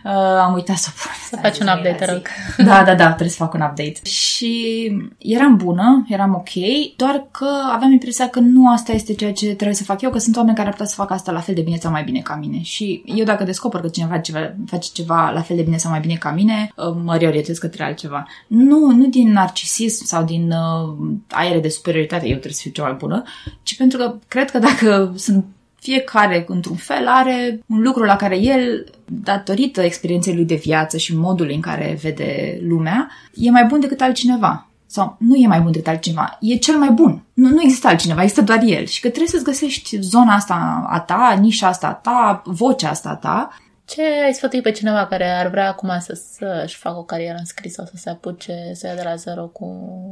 [0.06, 1.12] Uh, am uitat să pun.
[1.30, 2.22] Să faci un update, te rog.
[2.58, 4.00] Da, da, da, trebuie să fac un update.
[4.04, 6.50] Și eram bună, eram ok,
[6.96, 10.20] doar că aveam impresia că nu asta este ceea ce trebuie să fac eu, că
[10.20, 12.20] sunt oameni care ar putea să facă asta la fel de bine sau mai bine
[12.20, 12.62] ca mine.
[12.62, 16.00] Și eu dacă descoper că cineva ceva, face ceva la fel de bine sau mai
[16.00, 18.28] bine ca mine, uh, mă reorientez către altceva.
[18.48, 22.84] Nu, nu din narcisism sau din uh, aere de superioritate, eu trebuie să fiu cea
[22.84, 23.24] mai bună,
[23.64, 25.46] ci pentru că cred că dacă sunt
[25.86, 31.18] fiecare, într-un fel, are un lucru la care el, datorită experienței lui de viață și
[31.18, 34.68] modului în care vede lumea, e mai bun decât altcineva.
[34.86, 37.24] Sau nu e mai bun decât altcineva, e cel mai bun.
[37.34, 38.86] Nu, nu există altcineva, există doar el.
[38.86, 43.10] Și că trebuie să-ți găsești zona asta a ta, nișa asta a ta, vocea asta
[43.10, 43.50] a ta
[43.86, 47.46] ce ai sfătui pe cineva care ar vrea acum să, să-și facă o carieră în
[47.46, 49.66] scris sau să se apuce să ia de la zero cu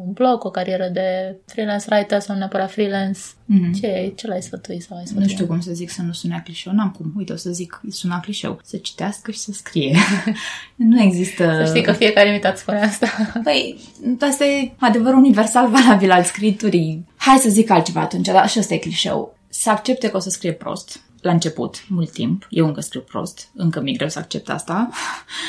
[0.06, 3.20] un blog, o carieră de freelance writer sau neapărat freelance?
[3.20, 3.80] Mm-hmm.
[3.80, 5.24] Ce, ce l-ai sfătui sau ai sfătui?
[5.24, 7.14] Nu știu cum să zic să nu sune clișeu, n-am cum.
[7.18, 8.60] Uite, o să zic, suna clișeu.
[8.64, 9.98] Să citească și să scrie.
[10.76, 11.62] nu există...
[11.64, 13.08] Să știi că fiecare invitat spune asta.
[13.44, 13.80] Păi,
[14.20, 17.06] asta e adevărul universal valabil al scriturii.
[17.16, 19.38] Hai să zic altceva atunci, dar și ăsta e clișeu.
[19.50, 22.48] Să accepte că o să scrie prost la început, mult timp.
[22.50, 24.90] Eu încă scriu prost, încă mi-e greu să accept asta.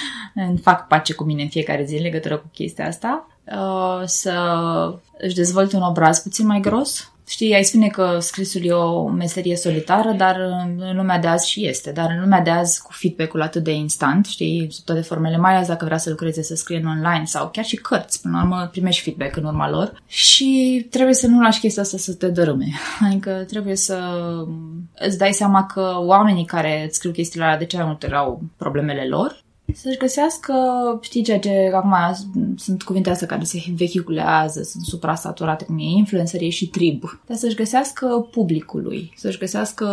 [0.62, 3.26] Fac pace cu mine în fiecare zi în legătură cu chestia asta.
[3.44, 4.32] Uh, să
[5.18, 9.56] își dezvolte un obraz puțin mai gros, Știi, ai spune că scrisul e o meserie
[9.56, 11.90] solitară, dar în lumea de azi și este.
[11.90, 15.54] Dar în lumea de azi, cu feedback-ul atât de instant, știi, sub toate formele, mai
[15.54, 18.42] ales dacă vrea să lucreze, să scrie în online sau chiar și cărți, până la
[18.42, 22.28] urmă primești feedback în urma lor și trebuie să nu lași chestia asta să te
[22.28, 22.66] dărâme.
[23.06, 23.98] Adică trebuie să
[24.94, 28.42] îți dai seama că oamenii care îți scriu chestiile alea de ce mai multe au
[28.56, 30.54] problemele lor să-și găsească,
[31.00, 31.94] știi ceea ce acum
[32.56, 37.54] sunt cuvinte astea care se vehiculează, sunt suprasaturate, cum e influencerie și trib, dar să-și
[37.54, 39.86] găsească publicului, să-și găsească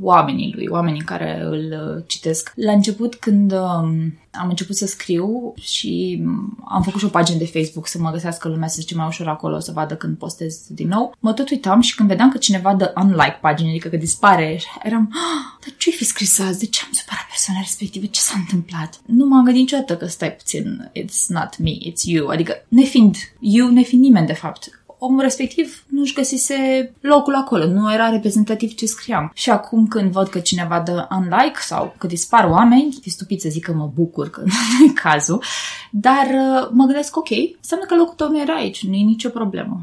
[0.00, 2.52] oamenii lui, oamenii care îl citesc.
[2.54, 6.22] La început, când um, am început să scriu și
[6.64, 9.28] am făcut și o pagină de Facebook să mă găsească lumea, să zice mai ușor
[9.28, 11.14] acolo, să vadă când postez din nou.
[11.18, 15.12] Mă tot uitam și când vedeam că cineva dă unlike pagină, adică că dispare, eram,
[15.12, 16.58] ah, dar ce-i fi scris azi?
[16.58, 18.06] De ce am supărat persoana respectivă?
[18.06, 19.00] Ce s-a întâmplat?
[19.06, 22.28] Nu m-am gândit niciodată că stai puțin, it's not me, it's you.
[22.28, 28.08] Adică nefiind eu, nefiind nimeni de fapt omul respectiv nu-și găsise locul acolo, nu era
[28.08, 29.30] reprezentativ ce scriam.
[29.34, 33.48] Și acum când văd că cineva dă unlike sau că dispar oameni, e stupid să
[33.48, 35.42] zic că mă bucur, că nu e cazul,
[35.90, 39.28] dar uh, mă gândesc, ok, înseamnă că locul tău nu era aici, nu e nicio
[39.28, 39.82] problemă.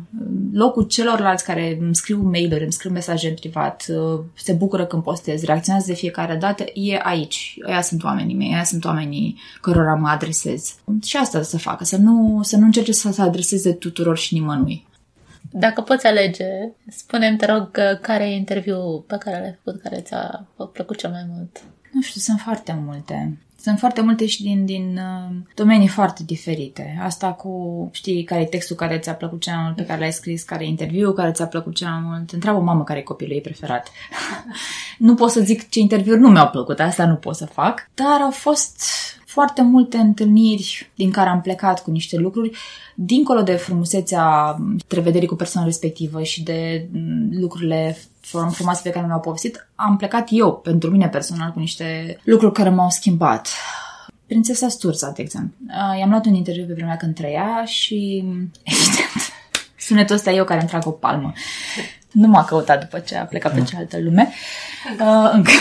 [0.54, 5.04] Locul celorlalți care îmi scriu mail-uri, îmi scriu mesaje în privat, uh, se bucură când
[5.04, 7.58] postez, reacționează de fiecare dată, e aici.
[7.67, 10.76] Aia sunt oamenii mei, aia sunt oamenii cărora mă adresez.
[11.04, 14.86] Și asta să facă, să nu, să nu încerce să se adreseze tuturor și nimănui.
[15.56, 16.46] Dacă poți alege,
[16.88, 21.26] spune-mi, te rog, care e interviul pe care l-ai făcut, care ți-a plăcut cel mai
[21.36, 21.62] mult?
[21.92, 23.38] Nu știu, sunt foarte multe.
[23.62, 27.00] Sunt foarte multe și din, din uh, domenii foarte diferite.
[27.02, 30.12] Asta cu, știi, care e textul care ți-a plăcut cel mai mult, pe care l-ai
[30.12, 32.32] scris, care e interviul care ți-a plăcut cel mai mult.
[32.32, 33.88] Întreabă o mamă care e copilul ei preferat.
[34.98, 37.89] nu pot să zic ce interviuri nu mi-au plăcut, asta nu pot să fac.
[37.94, 38.84] Dar au fost
[39.34, 42.58] foarte multe întâlniri din care am plecat cu niște lucruri,
[42.96, 44.56] dincolo de frumusețea
[44.88, 50.28] trevederii cu persoana respectivă și de mm, lucrurile frumoase pe care mi-au povestit, am plecat
[50.32, 53.48] eu, pentru mine personal, cu niște lucruri care m-au schimbat.
[54.26, 55.56] Prințesa Sturza, de exemplu.
[56.00, 58.24] I-am luat un interviu pe vremea când trăia și,
[58.63, 59.34] evident,
[59.78, 61.34] sunetul ăsta e eu care îmi trag o palmă.
[62.13, 64.30] Nu m-a căutat după ce a plecat pe cealaltă lume.
[64.99, 65.52] Uh, încă.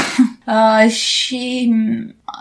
[0.46, 1.72] Uh, și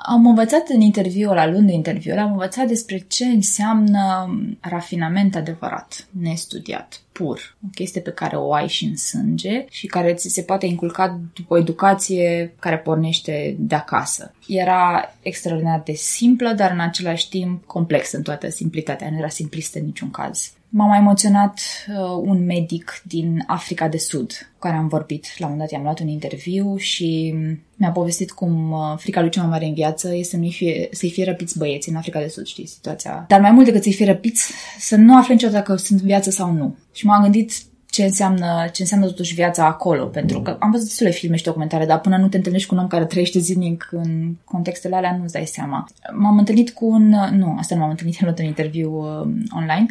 [0.05, 6.07] am învățat în interviul, la luni de interviu, am învățat despre ce înseamnă rafinament adevărat,
[6.19, 7.57] nestudiat, pur.
[7.65, 11.19] O chestie pe care o ai și în sânge și care ți se poate inculca
[11.33, 14.33] după o educație care pornește de acasă.
[14.47, 19.09] Era extraordinar de simplă, dar în același timp complexă în toată simplitatea.
[19.09, 20.51] Nu era simplistă în niciun caz.
[20.73, 25.25] M-a mai emoționat uh, un medic din Africa de Sud, cu care am vorbit.
[25.37, 27.35] La un moment dat i-am luat un interviu și
[27.75, 31.09] mi-a povestit cum uh, frica lui cea mai mare în viață este să fie, să-i
[31.09, 33.25] fie răpiți băieți în Africa de Sud, știi, situația.
[33.27, 36.29] Dar mai mult decât să-i fie răpiți, să nu afle niciodată dacă sunt în viață
[36.29, 36.77] sau nu.
[36.91, 37.51] Și m-am gândit
[37.91, 41.85] ce înseamnă, ce înseamnă totuși viața acolo, pentru că am văzut destule filme și documentare,
[41.85, 45.33] dar până nu te întâlnești cu un om care trăiește zilnic în contextele alea, nu-ți
[45.33, 45.87] dai seama.
[46.13, 49.85] M-am întâlnit cu un, nu, asta nu m-am întâlnit, am luat un interviu uh, online,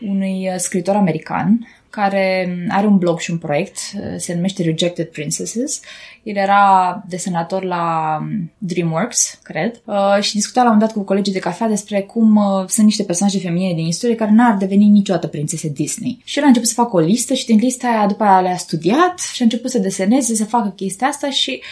[0.00, 1.66] unui uh, scriitor american
[2.00, 5.80] care are un blog și un proiect, uh, se numește Rejected Princesses.
[6.22, 11.32] El era desenator la um, DreamWorks, cred, uh, și discuta la un dat cu colegii
[11.32, 15.68] de cafea despre cum sunt niște personaje feminine din istorie care n-ar deveni niciodată prințese
[15.68, 16.20] Disney.
[16.24, 18.56] Și el a început să facă o listă și din lista aia după aia le-a
[18.56, 21.62] studiat și a început să deseneze, să facă chestia asta și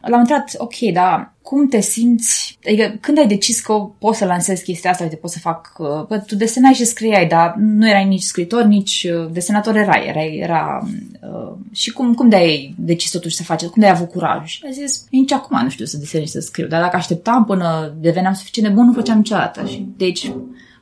[0.00, 2.58] L-am întrebat, ok, dar cum te simți?
[2.66, 5.72] Adică când ai decis că poți să lansezi chestia asta, uite, poți să fac...
[6.08, 10.06] Că tu desenai și scriai, dar nu erai nici scritor, nici uh, desenator erai.
[10.06, 10.88] Era, era
[11.20, 13.64] uh, și cum, cum de-ai decis totuși să faci?
[13.64, 14.46] Cum de-ai avut curaj?
[14.46, 17.44] Și a zis, nici acum nu știu să desenez și să scriu, dar dacă așteptam
[17.44, 19.66] până deveneam suficient de bun, nu făceam niciodată.
[19.66, 20.32] Și deci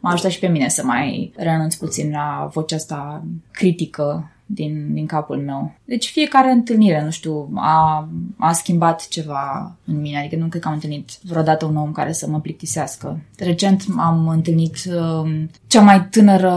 [0.00, 5.06] m-a ajutat și pe mine să mai renunț puțin la vocea asta critică din, din
[5.06, 5.74] capul meu.
[5.84, 10.18] Deci fiecare întâlnire, nu știu, a, a schimbat ceva în mine.
[10.18, 13.20] Adică nu cred că am întâlnit vreodată un om care să mă plictisească.
[13.38, 16.52] Recent am întâlnit uh, cea mai tânără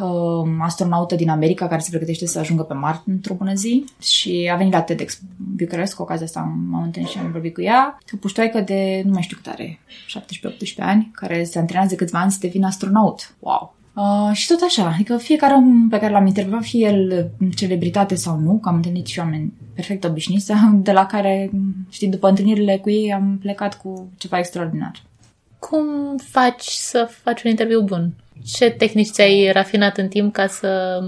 [0.00, 4.50] uh, astronaută din America care se pregătește să ajungă pe Marte într-o bună zi și
[4.52, 7.98] a venit la TEDx Bucharest, cu ocazia asta m-am întâlnit și am vorbit cu ea.
[8.12, 12.18] O puștoaică de, nu mai știu cât are, 17-18 ani, care se antrenează de câțiva
[12.18, 13.34] ani să devină astronaut.
[13.38, 13.75] Wow!
[13.96, 18.38] Uh, și tot așa, adică fiecare om pe care l-am intervievat, fie el celebritate sau
[18.38, 20.52] nu, că am întâlnit și oameni perfect obișnuiți,
[20.88, 21.50] de la care,
[21.90, 25.02] știi, după întâlnirile cu ei am plecat cu ceva extraordinar.
[25.58, 28.12] Cum faci să faci un interviu bun?
[28.44, 31.00] Ce tehnici ți-ai rafinat în timp ca să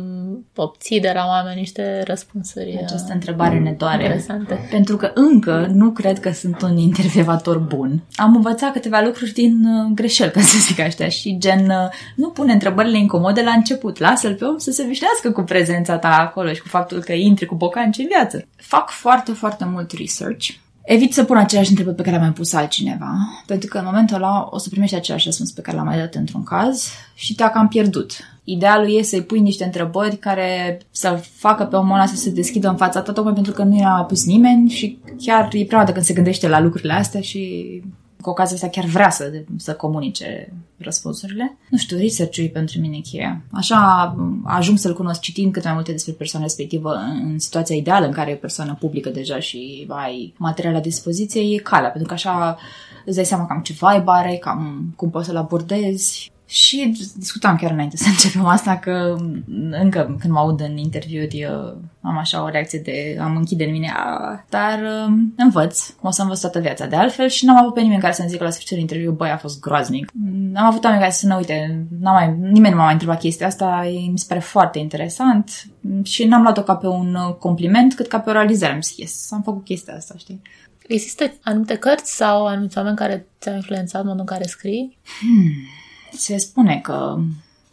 [0.54, 2.78] obții de la oameni niște răspunsuri?
[2.82, 4.02] Această întrebare ne doare.
[4.02, 4.68] Interesante.
[4.70, 8.02] Pentru că încă nu cred că sunt un intervievator bun.
[8.14, 12.28] Am învățat câteva lucruri din uh, greșeli, ca să zic așa, și gen uh, nu
[12.28, 13.98] pune întrebările incomode la început.
[13.98, 17.46] Lasă-l pe om să se vișnească cu prezența ta acolo și cu faptul că intri
[17.46, 18.46] cu bocanci în viață.
[18.56, 20.48] Fac foarte, foarte mult research
[20.90, 23.12] Evit să pun aceleași întrebări pe care le-a mai pus altcineva,
[23.46, 26.14] pentru că în momentul ăla o să primești același răspuns pe care l-am mai dat
[26.14, 28.12] într-un caz și te-a cam pierdut.
[28.44, 32.68] Idealul e să-i pui niște întrebări care să facă pe omul ăla să se deschidă
[32.68, 35.92] în fața ta, tocmai pentru că nu i-a pus nimeni și chiar e prima dată
[35.92, 37.82] când se gândește la lucrurile astea și
[38.20, 41.56] cu ocazia asta chiar vrea să, să comunice răspunsurile.
[41.70, 43.42] Nu știu, research e pentru mine cheia.
[43.52, 44.14] Așa
[44.44, 48.30] ajung să-l cunosc citind cât mai multe despre persoana respectivă în situația ideală în care
[48.30, 52.58] e persoană publică deja și ai material la dispoziție, e calea, pentru că așa
[53.04, 57.70] îți dai seama cam ce vibe are, cam cum poți să-l abordezi și discutam chiar
[57.70, 59.16] înainte să începem asta că
[59.70, 61.48] încă când mă aud în interviuri
[62.08, 66.22] am așa o reacție de am închide în mine, a, dar um, învăț, o să
[66.22, 68.78] învăț toată viața de altfel și n-am avut pe nimeni care să-mi zică la sfârșitul
[68.78, 70.12] interviu, băi, a fost groaznic.
[70.54, 73.46] Am avut oameni care să ne uite, n-am mai, nimeni nu m-a mai întrebat chestia
[73.46, 75.66] asta, mi se pare foarte interesant
[76.02, 78.72] și n-am luat-o ca pe un compliment, cât ca pe o realizare.
[78.72, 80.42] Am zis, yes, am făcut chestia asta, știi?
[80.86, 84.98] Există anumite cărți sau anumiți oameni care ți-au influențat modul în care scrii?
[85.20, 85.52] Hmm
[86.12, 87.18] se spune că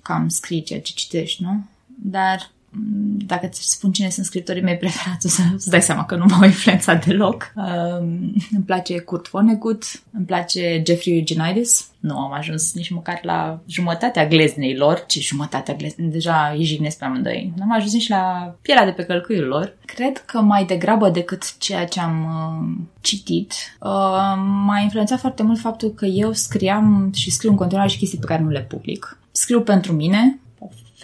[0.02, 1.66] cam scrii ceea ce citești, nu?
[1.86, 2.52] Dar
[3.26, 6.26] dacă ți spun cine sunt scriptorii mei preferați, o să îți dai seama că nu
[6.30, 7.54] m-au influențat deloc.
[7.56, 11.90] Um, îmi place Kurt Vonnegut, îmi place Jeffrey Eugenides.
[12.00, 16.10] Nu am ajuns nici măcar la jumătatea gleznei lor, ci jumătatea gleznei.
[16.10, 17.54] Deja îi jignesc pe amândoi.
[17.56, 19.78] Nu am ajuns nici la pielea de pe călcâiul lor.
[19.86, 23.90] Cred că mai degrabă decât ceea ce am uh, citit, uh,
[24.66, 28.26] m-a influențat foarte mult faptul că eu scriam și scriu în continuare și chestii pe
[28.26, 29.18] care nu le public.
[29.32, 30.40] Scriu pentru mine,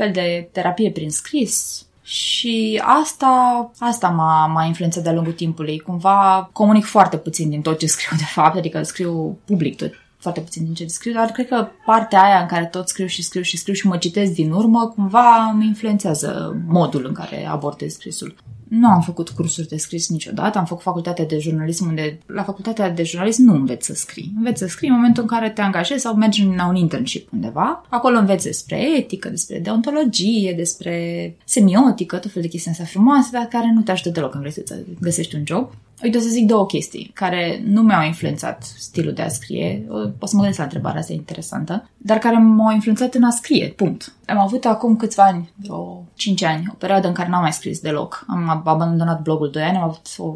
[0.04, 5.80] fel de terapie prin scris, și asta, asta m-a, m-a influențat de-a lungul timpului.
[5.80, 10.40] Cumva comunic foarte puțin din tot ce scriu, de fapt, adică scriu public tot, foarte
[10.40, 13.42] puțin din ce scriu, dar cred că partea aia în care tot scriu și scriu
[13.42, 18.36] și scriu și mă citesc din urmă, cumva îmi influențează modul în care abordez scrisul.
[18.80, 22.90] Nu am făcut cursuri de scris niciodată, am făcut facultatea de jurnalism unde la facultatea
[22.90, 24.32] de jurnalism nu înveți să scrii.
[24.38, 27.86] Înveți să scrii în momentul în care te angajezi sau mergi la un internship undeva.
[27.90, 33.44] Acolo înveți despre etică, despre deontologie, despre semiotică, tot fel de chestii astea frumoase, dar
[33.44, 35.72] care nu te ajută deloc când vrei să găsești un job.
[36.04, 39.86] Uite, o să zic două chestii care nu mi-au influențat stilul de a scrie.
[40.20, 43.68] O să mă gândesc la întrebarea asta interesantă, dar care m-au influențat în a scrie,
[43.68, 44.14] punct.
[44.26, 47.80] Am avut acum câțiva ani, vreo 5 ani, o perioadă în care n-am mai scris
[47.80, 48.26] deloc.
[48.28, 50.36] Am abandonat blogul 2 ani, am avut o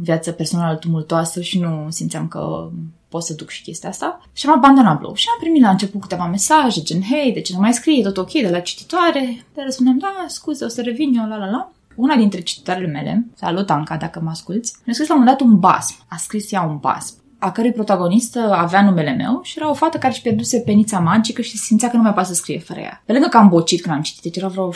[0.00, 2.70] viață personală tumultoasă și nu simțeam că
[3.08, 4.20] pot să duc și chestia asta.
[4.32, 5.16] Și am abandonat blog.
[5.16, 8.16] Și am primit la început câteva mesaje, gen, hei, de ce nu mai scrie, tot
[8.16, 9.44] ok, de la cititoare.
[9.54, 13.26] Dar răspundeam, da, scuze, o să revin eu, la la la una dintre cititoarele mele,
[13.34, 15.94] salut Anca dacă mă asculți, mi-a scris la un moment dat un basm.
[16.08, 19.98] A scris ea un basm a cărui protagonistă avea numele meu și era o fată
[19.98, 23.02] care își pierduse penița magică și simțea că nu mai poate să scrie fără ea.
[23.04, 24.74] Pe lângă că am bocit când am citit, deci erau vreo 6-7,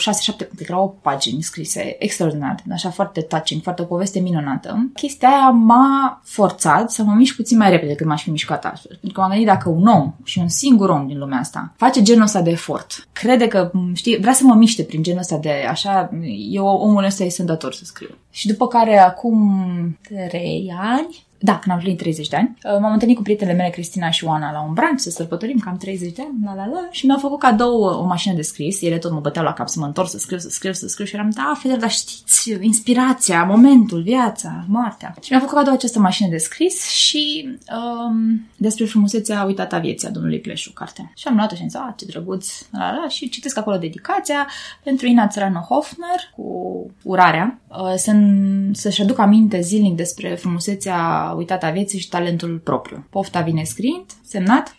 [0.58, 4.90] erau 8 pagini scrise, extraordinar, așa foarte touching, foarte o poveste minunată.
[4.94, 8.98] Chestia aia m-a forțat să mă mișc puțin mai repede decât m-aș fi mișcat altfel.
[9.00, 12.02] Pentru că m-am gândit dacă un om și un singur om din lumea asta face
[12.02, 15.52] genul ăsta de efort, crede că, știi, vrea să mă miște prin genul ăsta de
[15.70, 16.10] așa,
[16.50, 18.14] eu omul ăsta e sândător să scriu.
[18.30, 19.64] Și după care acum
[20.28, 23.70] 3 ani da, când am plinit 30 de ani, uh, m-am întâlnit cu prietenele mele,
[23.70, 26.88] Cristina și Oana, la un brunch să sărbătorim cam 30 de ani, la la la,
[26.90, 28.80] și mi-au făcut cadou uh, o mașină de scris.
[28.80, 31.04] Ele tot mă băteau la cap să mă întorc, să scriu, să scriu, să scriu
[31.04, 35.14] și eram, da, Fidel, dar știți, inspirația, momentul, viața, moartea.
[35.22, 37.48] Și mi-a făcut cadou această mașină de scris și
[38.08, 41.12] um, despre frumusețea uitată a vieții a domnului Pleșu, carte.
[41.16, 43.76] Și am luat-o și am zis, ah, ce drăguț, la, la, la, și citesc acolo
[43.76, 44.48] dedicația
[44.82, 48.12] pentru Ina Țărană Hofner cu urarea, uh, să,
[48.72, 53.06] să-și aduc aminte zilnic despre frumusețea uitat a vieții și talentul propriu.
[53.10, 54.76] Pofta vine scriind, semnat,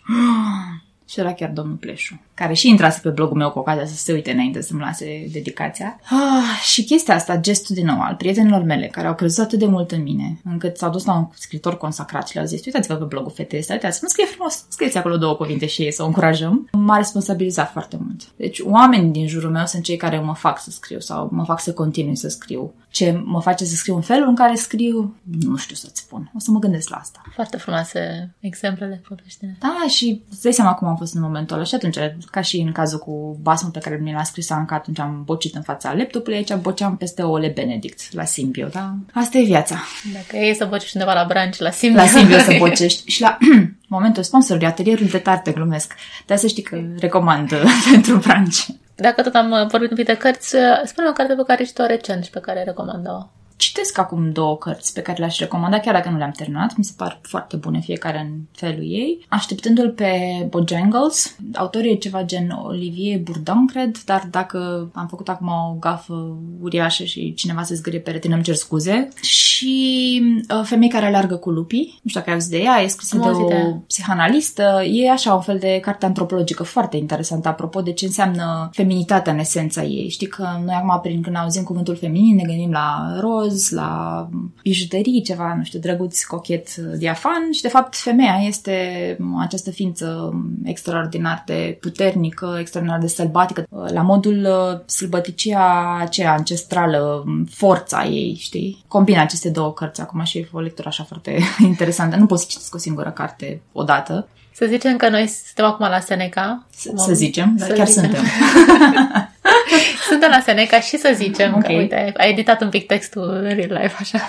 [1.10, 4.12] și era chiar domnul Pleșu care și intrase pe blogul meu cu ocazia să se
[4.12, 6.00] uite înainte să-mi lase dedicația.
[6.02, 9.66] Ah, și chestia asta, gestul din nou al prietenilor mele, care au crezut atât de
[9.66, 13.04] mult în mine, încât s-au dus la un scritor consacrat și le-au zis, uitați-vă pe
[13.04, 16.06] blogul fetei ăsta, uitați, mă scrie frumos, scrieți acolo două cuvinte și ei să o
[16.06, 16.68] încurajăm.
[16.72, 18.20] M-a responsabilizat foarte mult.
[18.36, 21.60] Deci oamenii din jurul meu sunt cei care mă fac să scriu sau mă fac
[21.60, 22.74] să continui să scriu.
[22.94, 26.30] Ce mă face să scriu în felul în care scriu, nu știu să-ți spun.
[26.34, 27.22] O să mă gândesc la asta.
[27.34, 29.56] Foarte frumoase exemplele, povestine.
[29.60, 31.96] Da, și îți dai seama cum am fost în momentul ăla și atunci
[32.30, 35.54] ca și în cazul cu basmul pe care mi l-a scris Anca, atunci am bocit
[35.54, 38.94] în fața laptopului, aici boceam peste Ole Benedict la Simbio, da?
[39.12, 39.76] Asta e viața.
[40.12, 42.00] Dacă e să bocești undeva la branch, la Simbio.
[42.00, 43.10] La Simbio să bocești.
[43.10, 43.38] Și la
[43.86, 45.94] momentul sponsorului, atelierul de tarte, glumesc.
[46.26, 47.52] Dar să știi că recomand
[47.92, 48.66] pentru branch.
[48.94, 51.86] Dacă tot am vorbit un pic de cărți, spune o carte pe care și o
[51.86, 56.10] recent și pe care recomandă Citesc acum două cărți pe care le-aș recomanda, chiar dacă
[56.10, 56.76] nu le-am terminat.
[56.76, 59.26] Mi se par foarte bune fiecare în felul ei.
[59.28, 60.12] Așteptându-l pe
[60.50, 66.36] Bojangles, autorii e ceva gen Olivier Bourdon, cred, dar dacă am făcut acum o gafă
[66.60, 69.08] uriașă și cineva se zgârie pe retină, îmi cer scuze.
[69.22, 72.86] Și uh, Femei care alergă cu lupii, nu știu dacă ai auzit de ea, e
[72.86, 74.82] scrisă de o de psihanalistă.
[74.92, 79.38] E așa un fel de carte antropologică foarte interesantă apropo de ce înseamnă feminitatea în
[79.38, 80.08] esența ei.
[80.08, 84.28] Știi că noi acum, prin când auzim cuvântul feminin, ne gândim la roz, roz, la
[84.62, 90.32] bijuterii, ceva, nu știu, drăguț, cochet, diafan și de fapt femeia este această ființă
[90.64, 98.84] extraordinar de puternică, extraordinar de sălbatică, la modul uh, sălbăticia aceea ancestrală, forța ei, știi?
[98.88, 101.38] Combina aceste două cărți acum și e o lectură așa foarte
[101.70, 102.16] interesantă.
[102.16, 104.28] Nu poți să citesc o singură carte odată.
[104.52, 106.66] Să zicem că noi suntem acum la Seneca.
[106.96, 108.02] Să zicem, dar să chiar zicem.
[108.02, 108.24] suntem.
[110.08, 111.74] Suntem la Seneca și să zicem okay.
[111.74, 114.28] că, uite, ai editat un pic textul în real life, așa.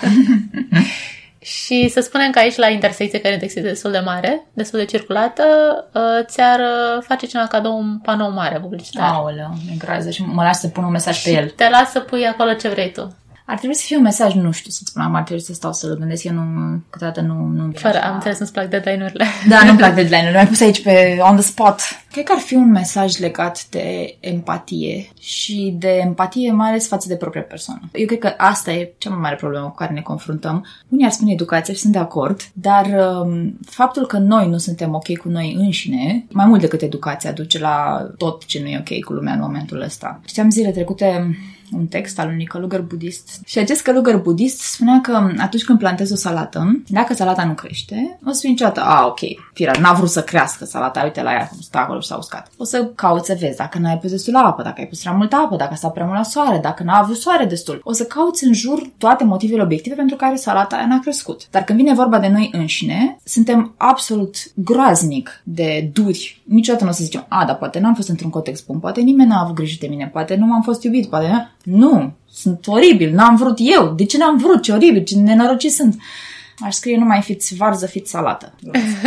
[1.54, 5.44] și să spunem că aici, la intersecție, care e destul de mare, destul de circulată,
[5.92, 9.12] uh, ți-ar uh, face cineva cadou un panou mare publicitar.
[9.12, 11.48] Aoleu, e groază și mă las să pun un mesaj și pe el.
[11.48, 13.16] te las să pui acolo ce vrei tu.
[13.46, 15.96] Ar trebui să fie un mesaj, nu știu să-ți spun, ar trebui să stau să-l
[15.98, 17.46] gândesc, eu nu, câteodată nu...
[17.46, 19.24] nu Fără, am înțeles, nu-ți plac deadline-urile.
[19.48, 21.80] Da, nu-mi plac deadline-urile, mi-ai pus aici pe on the spot.
[22.10, 27.08] Cred că ar fi un mesaj legat de empatie și de empatie mai ales față
[27.08, 27.80] de propria persoană.
[27.92, 30.66] Eu cred că asta e cea mai mare problemă cu care ne confruntăm.
[30.88, 34.94] Unii ar spune educație și sunt de acord, dar um, faptul că noi nu suntem
[34.94, 39.04] ok cu noi înșine, mai mult decât educația, duce la tot ce nu e ok
[39.04, 40.20] cu lumea în momentul ăsta.
[40.24, 41.36] Știam zile trecute
[41.72, 43.40] un text al unui călugăr budist.
[43.44, 48.18] Și acest călugăr budist spunea că atunci când plantezi o salată, dacă salata nu crește,
[48.26, 49.20] o să fii niciodată, a, ok,
[49.52, 52.50] fira, n-a vrut să crească salata, uite la ea cum stă acolo și s-a uscat.
[52.56, 55.36] O să cauți să vezi dacă n-ai pus destul apă, dacă ai pus prea multă
[55.36, 57.80] apă, dacă s-a prea mult la soare, dacă n-a avut soare destul.
[57.84, 61.48] O să cauți în jur toate motivele obiective pentru care salata aia n-a crescut.
[61.50, 66.42] Dar când vine vorba de noi înșine, suntem absolut groaznic de duri.
[66.44, 69.28] Niciodată nu o să zicem, a, dar poate n-am fost într-un context bun, poate nimeni
[69.28, 73.36] n-a avut grijă de mine, poate nu m-am fost iubit, poate nu, sunt oribil, n-am
[73.36, 73.94] vrut eu.
[73.94, 74.62] De ce n-am vrut?
[74.62, 75.96] Ce oribil, ce nenorocit sunt.
[76.58, 78.54] Aș scrie numai fiți varză, fiți salată.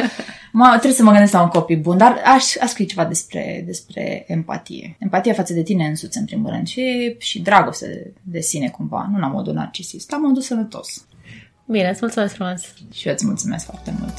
[0.51, 3.63] mă, trebuie să mă gândesc la un copii bun, dar aș, aș scrie ceva despre,
[3.65, 4.95] despre empatie.
[4.99, 9.09] Empatie față de tine însuți, în primul rând, și, și dragoste de, de sine, cumva.
[9.11, 11.05] Nu la modul narcisist, la modul sănătos.
[11.65, 12.61] Bine, îți mulțumesc frumos.
[12.93, 14.13] Și eu îți mulțumesc foarte mult.